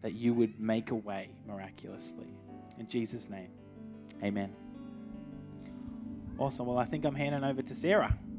that 0.00 0.12
you 0.12 0.32
would 0.34 0.58
make 0.60 0.90
a 0.90 0.94
way 0.94 1.30
miraculously. 1.46 2.32
In 2.78 2.86
Jesus' 2.86 3.28
name, 3.28 3.50
amen. 4.22 4.54
Awesome. 6.38 6.66
Well, 6.66 6.78
I 6.78 6.84
think 6.84 7.04
I'm 7.04 7.14
handing 7.14 7.44
over 7.44 7.62
to 7.62 7.74
Sarah. 7.74 8.18